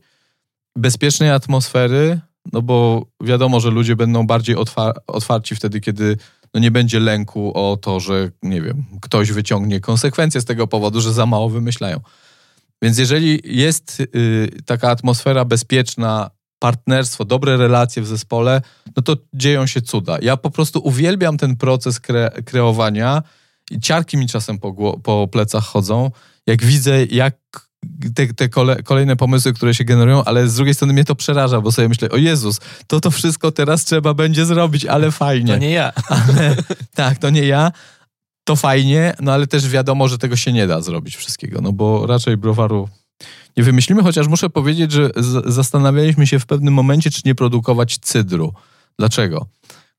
[0.75, 2.19] bezpiecznej atmosfery,
[2.53, 6.17] no bo wiadomo, że ludzie będą bardziej otwar otwarci wtedy, kiedy
[6.53, 11.01] no nie będzie lęku o to, że nie wiem, ktoś wyciągnie konsekwencje z tego powodu,
[11.01, 11.99] że za mało wymyślają.
[12.81, 16.29] Więc jeżeli jest y, taka atmosfera bezpieczna,
[16.59, 18.61] partnerstwo, dobre relacje w zespole,
[18.95, 20.17] no to dzieją się cuda.
[20.21, 23.23] Ja po prostu uwielbiam ten proces kre kreowania
[23.71, 26.11] i ciarki mi czasem po, po plecach chodzą,
[26.47, 27.37] jak widzę, jak
[28.15, 31.61] te, te kole, kolejne pomysły, które się generują, ale z drugiej strony mnie to przeraża,
[31.61, 35.53] bo sobie myślę, o Jezus, to to wszystko teraz trzeba będzie zrobić, ale fajnie.
[35.53, 35.91] To nie ja.
[36.09, 36.55] Ale,
[36.95, 37.71] tak, to nie ja.
[38.43, 42.07] To fajnie, no ale też wiadomo, że tego się nie da zrobić wszystkiego, no bo
[42.07, 42.89] raczej browaru
[43.57, 45.09] nie wymyślimy, chociaż muszę powiedzieć, że
[45.45, 48.53] zastanawialiśmy się w pewnym momencie, czy nie produkować cydru.
[48.99, 49.45] Dlaczego?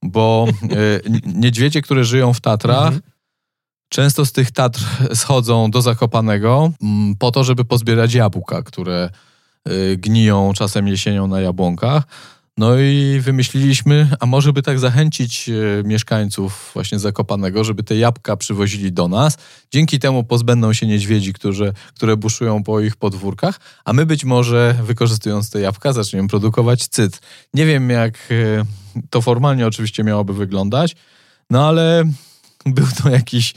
[0.03, 3.03] Bo e, niedźwiedzie, które żyją w Tatrach, mhm.
[3.93, 4.81] Często z tych Tatr
[5.15, 9.11] schodzą do Zakopanego mm, po to, żeby pozbierać jabłka, które
[9.65, 12.03] e, gniją czasem jesienią na jabłonkach.
[12.59, 15.53] No i wymyśliliśmy, a może by tak zachęcić e,
[15.85, 19.39] mieszkańców właśnie Zakopanego, żeby te jabłka przywozili do nas.
[19.73, 24.75] Dzięki temu pozbędą się niedźwiedzi, którzy, które buszują po ich podwórkach, a my być może
[24.83, 27.21] wykorzystując te jabłka zaczniemy produkować cyt.
[27.55, 28.65] Nie wiem jak e,
[29.11, 30.97] to formalnie oczywiście miałoby wyglądać,
[31.51, 32.05] no ale
[32.67, 33.55] był to jakiś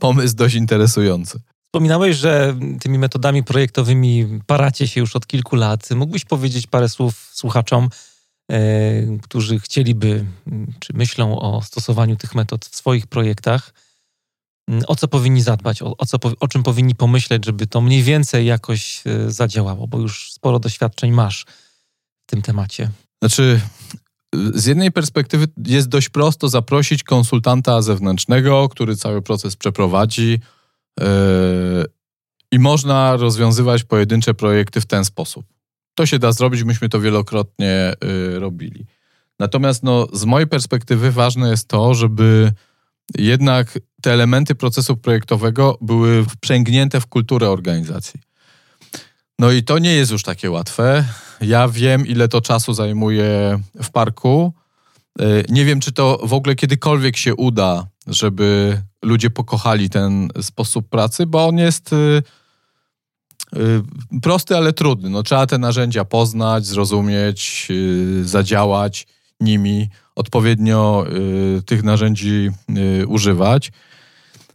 [0.00, 1.40] pomysł dość interesujący.
[1.64, 5.90] Wspominałeś, że tymi metodami projektowymi paracie się już od kilku lat.
[5.90, 7.88] Mógłbyś powiedzieć parę słów słuchaczom,
[8.52, 10.24] E, którzy chcieliby,
[10.80, 13.74] czy myślą o stosowaniu tych metod w swoich projektach,
[14.86, 18.46] o co powinni zadbać, o, o, co, o czym powinni pomyśleć, żeby to mniej więcej
[18.46, 21.44] jakoś e, zadziałało, bo już sporo doświadczeń masz
[22.26, 22.90] w tym temacie.
[23.22, 23.60] Znaczy,
[24.34, 30.40] z jednej perspektywy jest dość prosto zaprosić konsultanta zewnętrznego, który cały proces przeprowadzi
[31.00, 31.06] yy,
[32.52, 35.46] i można rozwiązywać pojedyncze projekty w ten sposób.
[35.94, 38.86] To się da zrobić, myśmy to wielokrotnie y, robili.
[39.38, 42.52] Natomiast no, z mojej perspektywy ważne jest to, żeby
[43.18, 48.20] jednak te elementy procesu projektowego były wprzęgnięte w kulturę organizacji.
[49.38, 51.04] No i to nie jest już takie łatwe.
[51.40, 54.52] Ja wiem, ile to czasu zajmuje w parku.
[55.20, 60.88] Y, nie wiem, czy to w ogóle kiedykolwiek się uda, żeby ludzie pokochali ten sposób
[60.88, 62.22] pracy, bo on jest y,
[63.56, 63.82] Y,
[64.20, 65.10] prosty, ale trudny.
[65.10, 69.06] No, trzeba te narzędzia poznać, zrozumieć, y, zadziałać
[69.40, 71.06] nimi, odpowiednio
[71.66, 72.50] tych narzędzi
[73.06, 73.72] używać.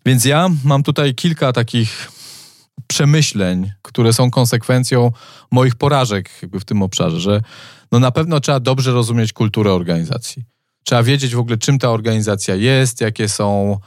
[0.05, 2.11] Więc ja mam tutaj kilka takich
[2.88, 5.11] przemyśleń, które są konsekwencją
[5.51, 7.41] moich porażek jakby w tym obszarze, że
[7.91, 10.43] no na pewno trzeba dobrze rozumieć kulturę organizacji.
[10.84, 13.78] Trzeba wiedzieć w ogóle, czym ta organizacja jest, jakie są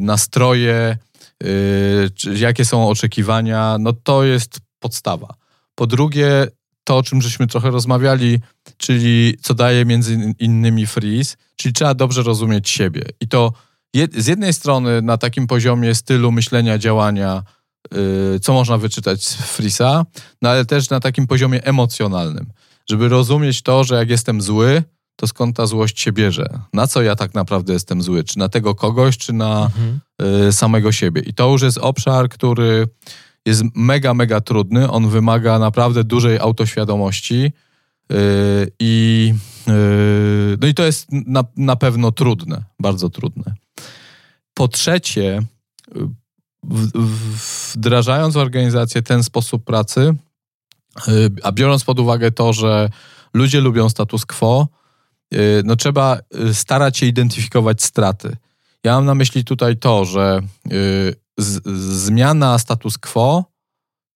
[0.00, 0.96] nastroje,
[1.42, 5.34] yy, jakie są oczekiwania, no to jest podstawa.
[5.74, 6.46] Po drugie,
[6.84, 8.38] to, o czym żeśmy trochę rozmawiali,
[8.76, 13.02] czyli co daje między innymi freeze, czyli trzeba dobrze rozumieć siebie.
[13.20, 13.52] I to
[14.16, 17.42] z jednej strony na takim poziomie stylu myślenia, działania,
[18.42, 20.06] co można wyczytać z Frisa,
[20.42, 22.52] no ale też na takim poziomie emocjonalnym,
[22.90, 24.82] żeby rozumieć to, że jak jestem zły,
[25.20, 26.60] to skąd ta złość się bierze?
[26.72, 28.24] Na co ja tak naprawdę jestem zły?
[28.24, 30.00] Czy na tego kogoś, czy na mhm.
[30.48, 31.22] y, samego siebie?
[31.22, 32.88] I to już jest obszar, który
[33.46, 34.90] jest mega, mega trudny.
[34.90, 37.52] On wymaga naprawdę dużej autoświadomości
[38.12, 39.34] y, i
[39.68, 43.54] y, no i to jest na, na pewno trudne, bardzo trudne.
[44.54, 45.42] Po trzecie,
[47.74, 50.14] wdrażając w organizację ten sposób pracy,
[51.08, 52.90] y, a biorąc pod uwagę to, że
[53.34, 54.68] ludzie lubią status quo,
[55.34, 58.36] Y, no trzeba y, starać się identyfikować straty.
[58.84, 60.40] Ja mam na myśli tutaj to, że
[61.38, 61.68] z,
[62.06, 63.44] zmiana status quo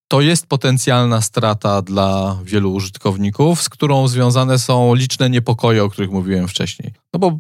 [0.09, 6.11] to jest potencjalna strata dla wielu użytkowników, z którą związane są liczne niepokoje, o których
[6.11, 6.93] mówiłem wcześniej.
[7.13, 7.39] No bo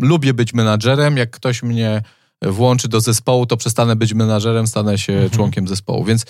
[0.00, 2.02] lubię być menadżerem, jak ktoś mnie
[2.42, 5.30] włączy do zespołu, to przestanę być menadżerem, stanę się mhm.
[5.30, 6.04] członkiem zespołu.
[6.04, 6.26] Więc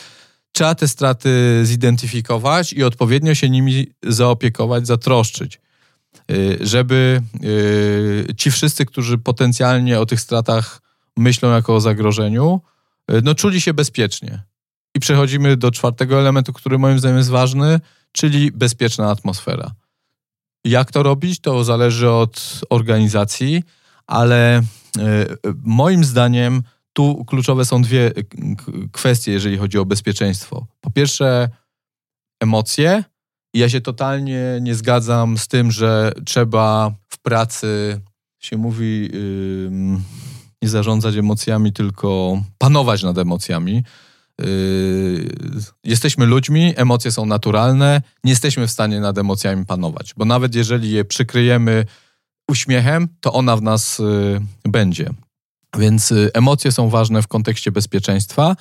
[0.53, 5.61] trzeba te straty zidentyfikować i odpowiednio się nimi zaopiekować, zatroszczyć.
[6.31, 10.81] y, żeby y, ci wszyscy, którzy potencjalnie o tych stratach
[11.17, 12.61] myślą jako o zagrożeniu,
[13.11, 14.43] y, no czuli się bezpiecznie.
[14.95, 17.81] I przechodzimy do czwartego elementu, który moim zdaniem jest ważny,
[18.13, 19.71] czyli bezpieczna atmosfera.
[20.65, 23.63] Jak to robić, to zależy od organizacji,
[24.07, 24.63] ale
[25.63, 26.63] moim zdaniem
[26.93, 28.13] tu kluczowe są dwie
[28.93, 30.67] kwestie, jeżeli chodzi o bezpieczeństwo.
[30.81, 31.49] Po pierwsze,
[32.43, 33.05] emocje.
[33.55, 38.01] Ja się totalnie nie zgadzam z tym, że trzeba w pracy,
[38.39, 39.71] się mówi, yy,
[40.63, 43.85] nie zarządzać emocjami, tylko panować nad emocjami.
[44.41, 45.29] Yy,
[45.85, 50.91] jesteśmy ludźmi, emocje są naturalne, nie jesteśmy w stanie nad emocjami panować, bo nawet jeżeli
[50.91, 51.85] je przykryjemy
[52.53, 55.11] uśmiechem, to ona w nas yy, będzie.
[55.79, 58.57] Więc y, emocje są ważne w kontekście bezpieczeństwa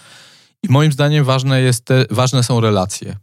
[0.63, 3.15] i moim zdaniem ważne, jest te, ważne są relacje.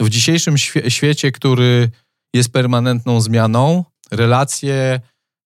[0.00, 1.90] W dzisiejszym świe świecie, który
[2.34, 5.00] jest permanentną zmianą, relacje,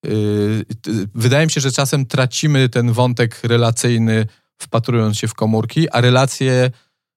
[0.05, 0.65] yy,
[1.15, 4.27] wydaje mi się, że czasem tracimy ten wątek relacyjny,
[4.59, 6.71] wpatrując się w komórki, a relacje,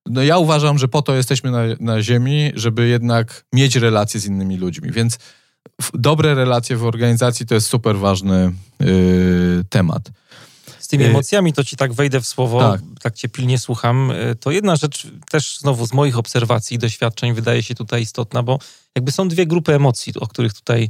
[0.06, 4.26] no ja uważam, że po to jesteśmy na, na Ziemi, żeby jednak mieć relacje z
[4.26, 5.18] innymi ludźmi, więc
[5.94, 10.10] dobre relacje w organizacji to jest super ważny yy, temat
[10.78, 12.80] z tymi y, emocjami, to ci tak wejdę w słowo, tak.
[13.02, 17.34] tak cię pilnie słucham, y, to jedna rzecz też znowu z moich obserwacji i doświadczeń
[17.34, 18.58] wydaje się tutaj istotna, bo
[18.94, 20.88] jakby są dwie grupy emocji, o których tutaj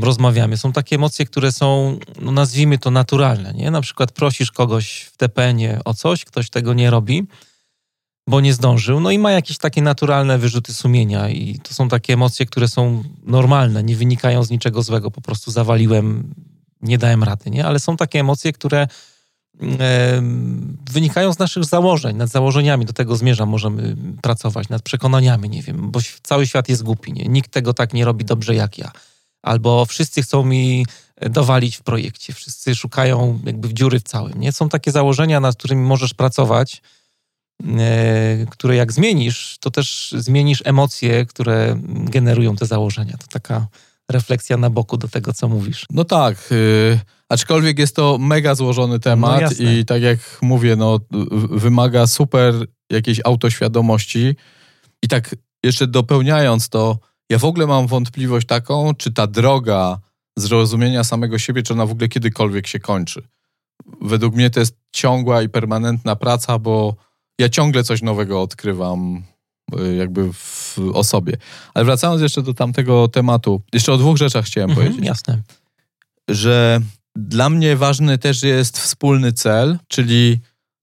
[0.00, 0.56] rozmawiamy.
[0.56, 3.70] Są takie emocje, które są, no nazwijmy to naturalne, nie?
[3.70, 7.26] Na przykład prosisz kogoś w TPN-ie o coś, ktoś tego nie robi,
[8.30, 12.12] bo nie zdążył, no i ma jakieś takie naturalne wyrzuty sumienia i to są takie
[12.12, 16.34] emocje, które są normalne, nie wynikają z niczego złego, po prostu zawaliłem
[16.82, 17.66] nie dałem rady, nie?
[17.66, 20.22] Ale są takie emocje, które e,
[20.90, 25.90] wynikają z naszych założeń, nad założeniami, do tego zmierzam, możemy pracować, nad przekonaniami, nie wiem,
[25.90, 27.24] bo cały świat jest głupi, nie?
[27.24, 28.92] Nikt tego tak nie robi dobrze jak ja.
[29.42, 30.86] Albo wszyscy chcą mi
[31.30, 34.52] dowalić w projekcie, wszyscy szukają jakby w dziury w całym, nie?
[34.52, 36.99] Są takie założenia, nad którymi możesz pracować, e,
[38.50, 43.16] które jak zmienisz, to też zmienisz emocje, które generują te założenia.
[43.16, 43.66] To taka
[44.10, 45.86] refleksja na boku do tego, co mówisz.
[45.90, 50.98] No tak, yy, aczkolwiek jest to mega złożony temat no i tak jak mówię, no,
[51.50, 52.54] wymaga super
[52.90, 54.36] jakiejś autoświadomości
[55.02, 56.98] i tak jeszcze dopełniając to,
[57.30, 60.00] ja w ogóle mam wątpliwość taką, czy ta droga
[60.38, 63.22] zrozumienia samego siebie, czy ona w ogóle kiedykolwiek się kończy.
[64.00, 66.96] Według mnie to jest ciągła i permanentna praca, bo
[67.40, 69.22] ja ciągle coś nowego odkrywam
[69.78, 71.36] Y, jakby w osobie.
[71.74, 75.06] Ale wracając jeszcze do tamtego tematu, jeszcze o dwóch rzeczach chciałem mhm, powiedzieć.
[75.08, 75.42] Jasne.
[76.28, 76.80] Że
[77.16, 80.40] dla mnie ważny też jest wspólny cel, czyli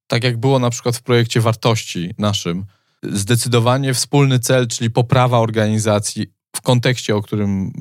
[0.08, 2.66] tak jak było na przykład w projekcie wartości naszym,
[3.04, 7.72] zdecydowanie wspólny cel, czyli poprawa organizacji w kontekście, o którym mm,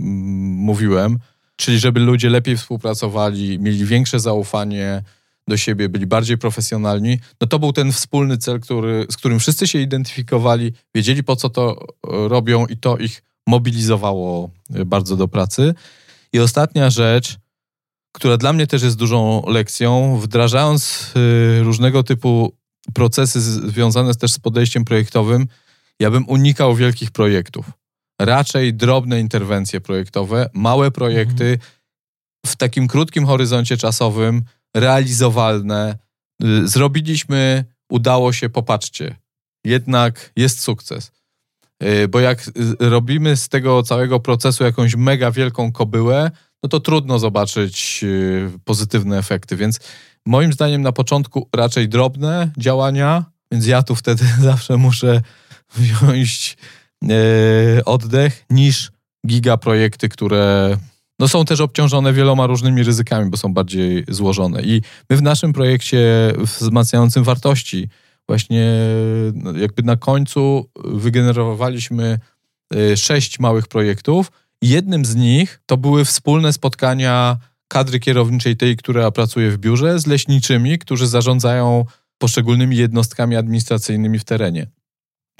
[0.42, 1.18] mówiłem,
[1.56, 5.02] czyli żeby ludzie lepiej współpracowali, mieli większe zaufanie,
[5.48, 9.66] do siebie, byli bardziej profesjonalni, no to był ten wspólny cel, który, z którym wszyscy
[9.66, 15.28] się identyfikowali, wiedzieli po co to e, robią i to ich mobilizowało e, bardzo do
[15.28, 15.74] pracy.
[16.32, 17.36] I ostatnia rzecz,
[18.12, 22.52] która dla mnie też jest dużą lekcją, wdrażając e, różnego typu
[22.94, 25.46] procesy związane też z podejściem projektowym,
[26.00, 27.70] ja bym unikał wielkich projektów.
[28.20, 31.60] Raczej drobne interwencje projektowe, małe projekty mhm.
[32.46, 34.42] w takim krótkim horyzoncie czasowym,
[34.76, 35.98] realizowalne.
[36.44, 39.16] Y, zrobiliśmy, udało się, popatrzcie.
[39.64, 41.12] Jednak jest sukces.
[41.82, 46.30] Y, bo jak y, robimy z tego całego procesu jakąś mega wielką kobyłę,
[46.62, 48.04] no to trudno zobaczyć
[48.64, 49.56] pozytywne efekty.
[49.56, 49.80] Więc
[50.26, 55.22] moim zdaniem na początku raczej drobne działania, więc ja tu wtedy zawsze muszę
[55.76, 56.56] wziąć
[57.84, 58.90] oddech, niż
[59.26, 60.76] gigaprojekty, które
[61.18, 64.62] no są też obciążone wieloma różnymi ryzykami, bo są bardziej złożone.
[64.62, 67.88] I my w naszym projekcie wzmacniającym wartości
[68.28, 68.78] właśnie
[69.34, 72.18] no, jakby na końcu wygenerowaliśmy
[72.74, 74.32] y, sześć małych projektów.
[74.62, 77.36] Jednym z nich to były wspólne spotkania
[77.68, 81.84] kadry kierowniczej tej, która pracuje w biurze, z leśniczymi, którzy zarządzają
[82.18, 84.66] poszczególnymi jednostkami administracyjnymi w terenie.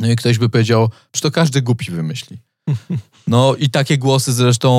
[0.00, 2.38] No i ktoś by powiedział, że to każdy głupi wymyśli.
[3.26, 4.70] No i takie głosy zresztą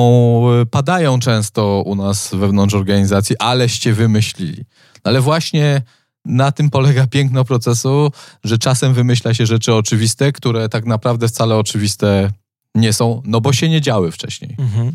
[0.60, 4.64] e, padają często u nas wewnątrz organizacji, aleście wymyślili.
[5.04, 5.82] Ale właśnie
[6.24, 8.12] na tym polega piękno procesu,
[8.44, 12.30] że czasem wymyśla się rzeczy oczywiste, które tak naprawdę wcale oczywiste
[12.74, 14.56] nie są, no bo się nie działy wcześniej.
[14.58, 14.92] Mhm.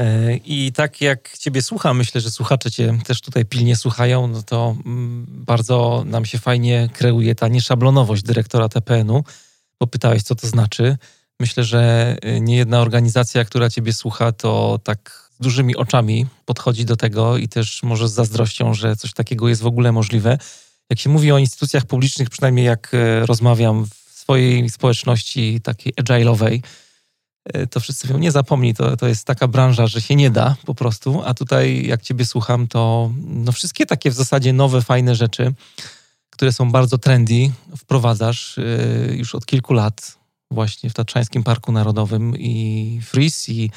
[0.00, 4.42] E, I tak jak Ciebie słucham, myślę, że słuchacze Cię też tutaj pilnie słuchają, no
[4.42, 9.24] to mm, bardzo nam się fajnie kreuje ta nieszablonowość dyrektora TPN-u,
[9.80, 10.96] bo pytałeś, co to znaczy.
[11.40, 16.84] Myślę, że y, nie jedna organizacja, która Ciebie słucha, to tak z dużymi oczami podchodzi
[16.84, 20.38] do tego i też może z zazdrością, że coś takiego jest w ogóle możliwe.
[20.90, 26.60] Jak się mówi o instytucjach publicznych, przynajmniej jak y, rozmawiam w swojej społeczności takiej agile'owej,
[27.56, 30.56] y, to wszyscy mówią, nie zapomnij, to, to jest taka branża, że się nie da
[30.66, 35.14] po prostu, a tutaj jak Ciebie słucham, to no wszystkie takie w zasadzie nowe, fajne
[35.14, 35.54] rzeczy,
[36.30, 38.60] które są bardzo trendy, wprowadzasz
[39.10, 40.15] już od kilku lat
[40.50, 43.70] właśnie w Tatrzańskim Parku Narodowym i Freeze i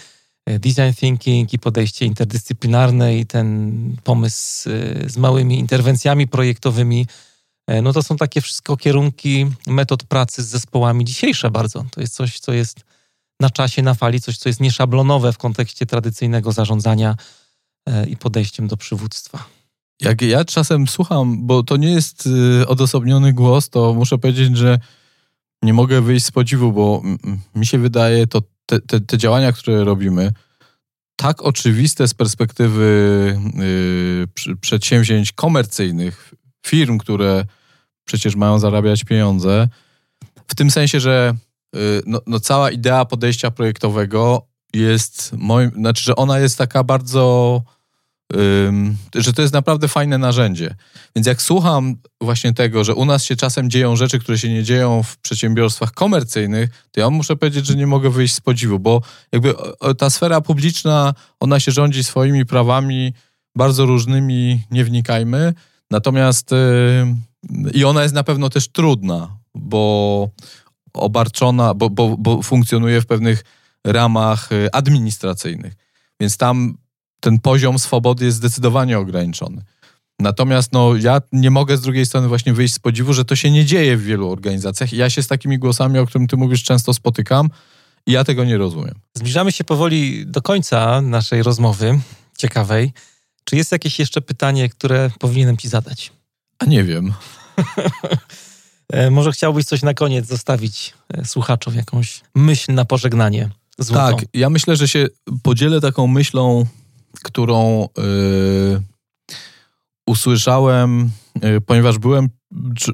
[0.46, 3.72] e, design thinking i podejście interdyscyplinarne i ten
[4.04, 7.08] pomysł e, z małymi interwencjami projektowymi,
[7.68, 11.86] e, no to są takie wszystko kierunki metod pracy z zespołami dzisiejsze bardzo.
[11.92, 12.80] To jest coś, co jest
[13.40, 17.16] na czasie, na fali, coś, co jest nieszablonowe w kontekście tradycyjnego zarządzania
[18.08, 19.46] i podejściem do przywództwa.
[20.02, 22.30] Jak ja czasem słucham, bo to nie jest
[22.68, 24.80] odosobniony głos, to muszę powiedzieć, że
[25.64, 27.02] nie mogę wyjść z podziwu, bo
[27.56, 30.32] mi się wydaje, to te, te, te działania, które robimy,
[31.16, 33.40] tak oczywiste z perspektywy
[34.48, 36.34] yy, przedsięwzięć komercyjnych,
[36.68, 37.46] firm, które
[38.06, 39.68] przecież mają zarabiać pieniądze,
[40.48, 41.34] w tym sensie, że
[41.74, 47.62] yy, no, no, cała idea podejścia projektowego jest moim, znaczy, że ona jest taka bardzo
[49.16, 50.76] że to jest naprawdę fajne narzędzie.
[51.16, 54.64] Więc jak słucham właśnie tego, że u nas się czasem dzieją rzeczy, które się nie
[54.64, 59.02] dzieją w przedsiębiorstwach komercyjnych, to ja muszę powiedzieć, że nie mogę wyjść z podziwu, bo
[59.32, 59.54] jakby
[59.98, 63.14] ta sfera publiczna, ona się rządzi swoimi prawami
[63.56, 65.54] bardzo różnymi, nie wnikajmy.
[65.92, 66.52] Natomiast
[67.74, 70.30] i ona jest na pewno też trudna, bo
[70.94, 73.44] obarczona, bo, bo, bo funkcjonuje w pewnych
[73.86, 75.74] ramach y, administracyjnych.
[76.20, 76.78] Więc tam
[77.20, 79.64] ten poziom swobody jest zdecydowanie ograniczony.
[80.20, 83.52] Natomiast no, ja nie mogę z drugiej strony właśnie wyjść z podziwu, że to się
[83.52, 84.94] nie dzieje w wielu organizacjach.
[84.94, 87.50] Ja się z takimi głosami, o którym ty mówisz, często spotykam
[88.06, 88.96] i ja tego nie rozumiem.
[89.18, 92.00] Zbliżamy się powoli do końca naszej rozmowy
[92.38, 92.94] ciekawej.
[93.44, 96.12] Czy jest jakieś jeszcze pytanie, które powinienem ci zadać?
[96.60, 97.14] A nie wiem.
[98.94, 103.50] E, może chciałbyś coś na koniec zostawić e, słuchaczom, jakąś myśl na pożegnanie?
[103.80, 104.18] Złotą.
[104.18, 105.08] Tak, ja myślę, że się
[105.44, 106.66] podzielę taką myślą
[107.24, 108.82] którą y,
[110.08, 111.12] usłyszałem,
[111.58, 112.30] y, ponieważ byłem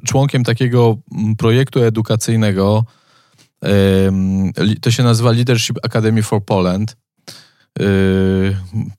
[0.05, 0.97] członkiem takiego
[1.37, 2.85] projektu edukacyjnego.
[3.65, 6.97] Y, to się nazywa Leadership Academy for Poland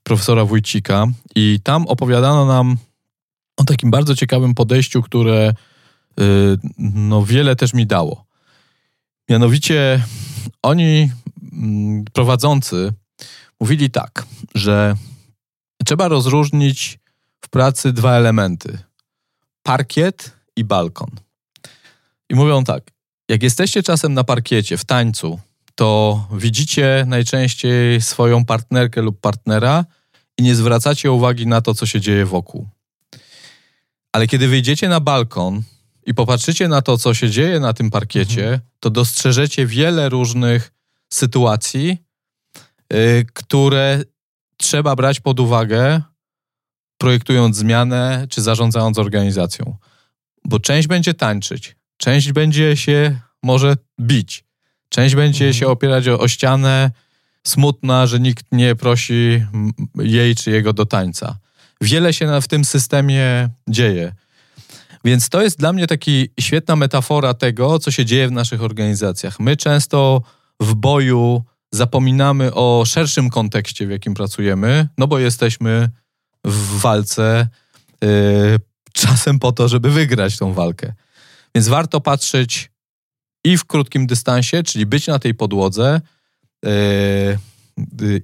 [0.03, 2.77] profesora Wójcika i tam opowiadano nam
[3.57, 5.53] o takim bardzo ciekawym podejściu, które
[6.77, 8.25] no, wiele też mi dało.
[9.29, 10.03] Mianowicie
[10.63, 11.11] oni
[12.13, 12.93] prowadzący
[13.59, 14.95] mówili tak, że
[15.85, 16.99] trzeba rozróżnić
[17.41, 18.77] w pracy dwa elementy:
[19.63, 21.09] parkiet i balkon.
[22.29, 22.83] I mówią tak:
[23.29, 25.39] jak jesteście czasem na parkiecie, w tańcu,
[25.75, 29.85] to widzicie najczęściej swoją partnerkę lub partnera
[30.37, 32.67] i nie zwracacie uwagi na to, co się dzieje wokół.
[34.11, 35.63] Ale kiedy wyjdziecie na balkon
[36.05, 38.59] i popatrzycie na to, co się dzieje na tym parkiecie, mhm.
[38.79, 40.73] to dostrzeżecie wiele różnych
[41.13, 41.97] sytuacji,
[43.33, 44.03] które
[44.57, 46.01] trzeba brać pod uwagę,
[46.97, 49.77] projektując zmianę czy zarządzając organizacją.
[50.45, 54.43] Bo część będzie tańczyć, część będzie się może bić,
[54.89, 55.53] część będzie mhm.
[55.53, 56.91] się opierać o, o ścianę,
[57.47, 59.45] smutna, że nikt nie prosi
[59.95, 61.37] jej czy jego do tańca.
[61.81, 64.13] Wiele się w tym systemie dzieje.
[65.05, 69.39] Więc to jest dla mnie taki świetna metafora tego, co się dzieje w naszych organizacjach.
[69.39, 70.21] My często
[70.59, 75.89] w boju zapominamy o szerszym kontekście, w jakim pracujemy, no bo jesteśmy
[76.45, 77.47] w walce
[78.01, 78.59] yy,
[78.93, 80.93] czasem po to, żeby wygrać tą walkę.
[81.55, 82.71] Więc warto patrzeć
[83.43, 86.01] i w krótkim dystansie, czyli być na tej podłodze,
[86.63, 87.39] yy,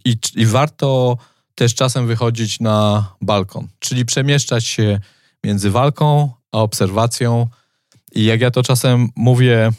[0.06, 1.18] i, i warto
[1.56, 5.00] też czasem wychodzić na balkon, czyli przemieszczać się
[5.44, 7.48] między walką a obserwacją.
[8.16, 9.72] I jak ja to czasem mówię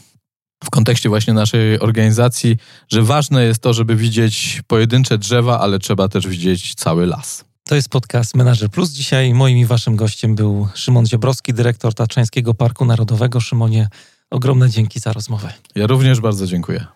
[0.65, 2.57] w kontekście właśnie naszej organizacji,
[2.89, 7.45] że ważne jest to, żeby widzieć pojedyncze drzewa, ale trzeba też widzieć cały las.
[7.65, 8.91] To jest podcast Menager Plus.
[8.91, 13.41] Dzisiaj moim i waszym gościem był Szymon Ziobrowski, dyrektor Tatrzańskiego Parku Narodowego.
[13.41, 13.89] Szymonie,
[14.31, 15.53] ogromne dzięki za rozmowę.
[15.75, 16.87] Ja również bardzo dziękuję.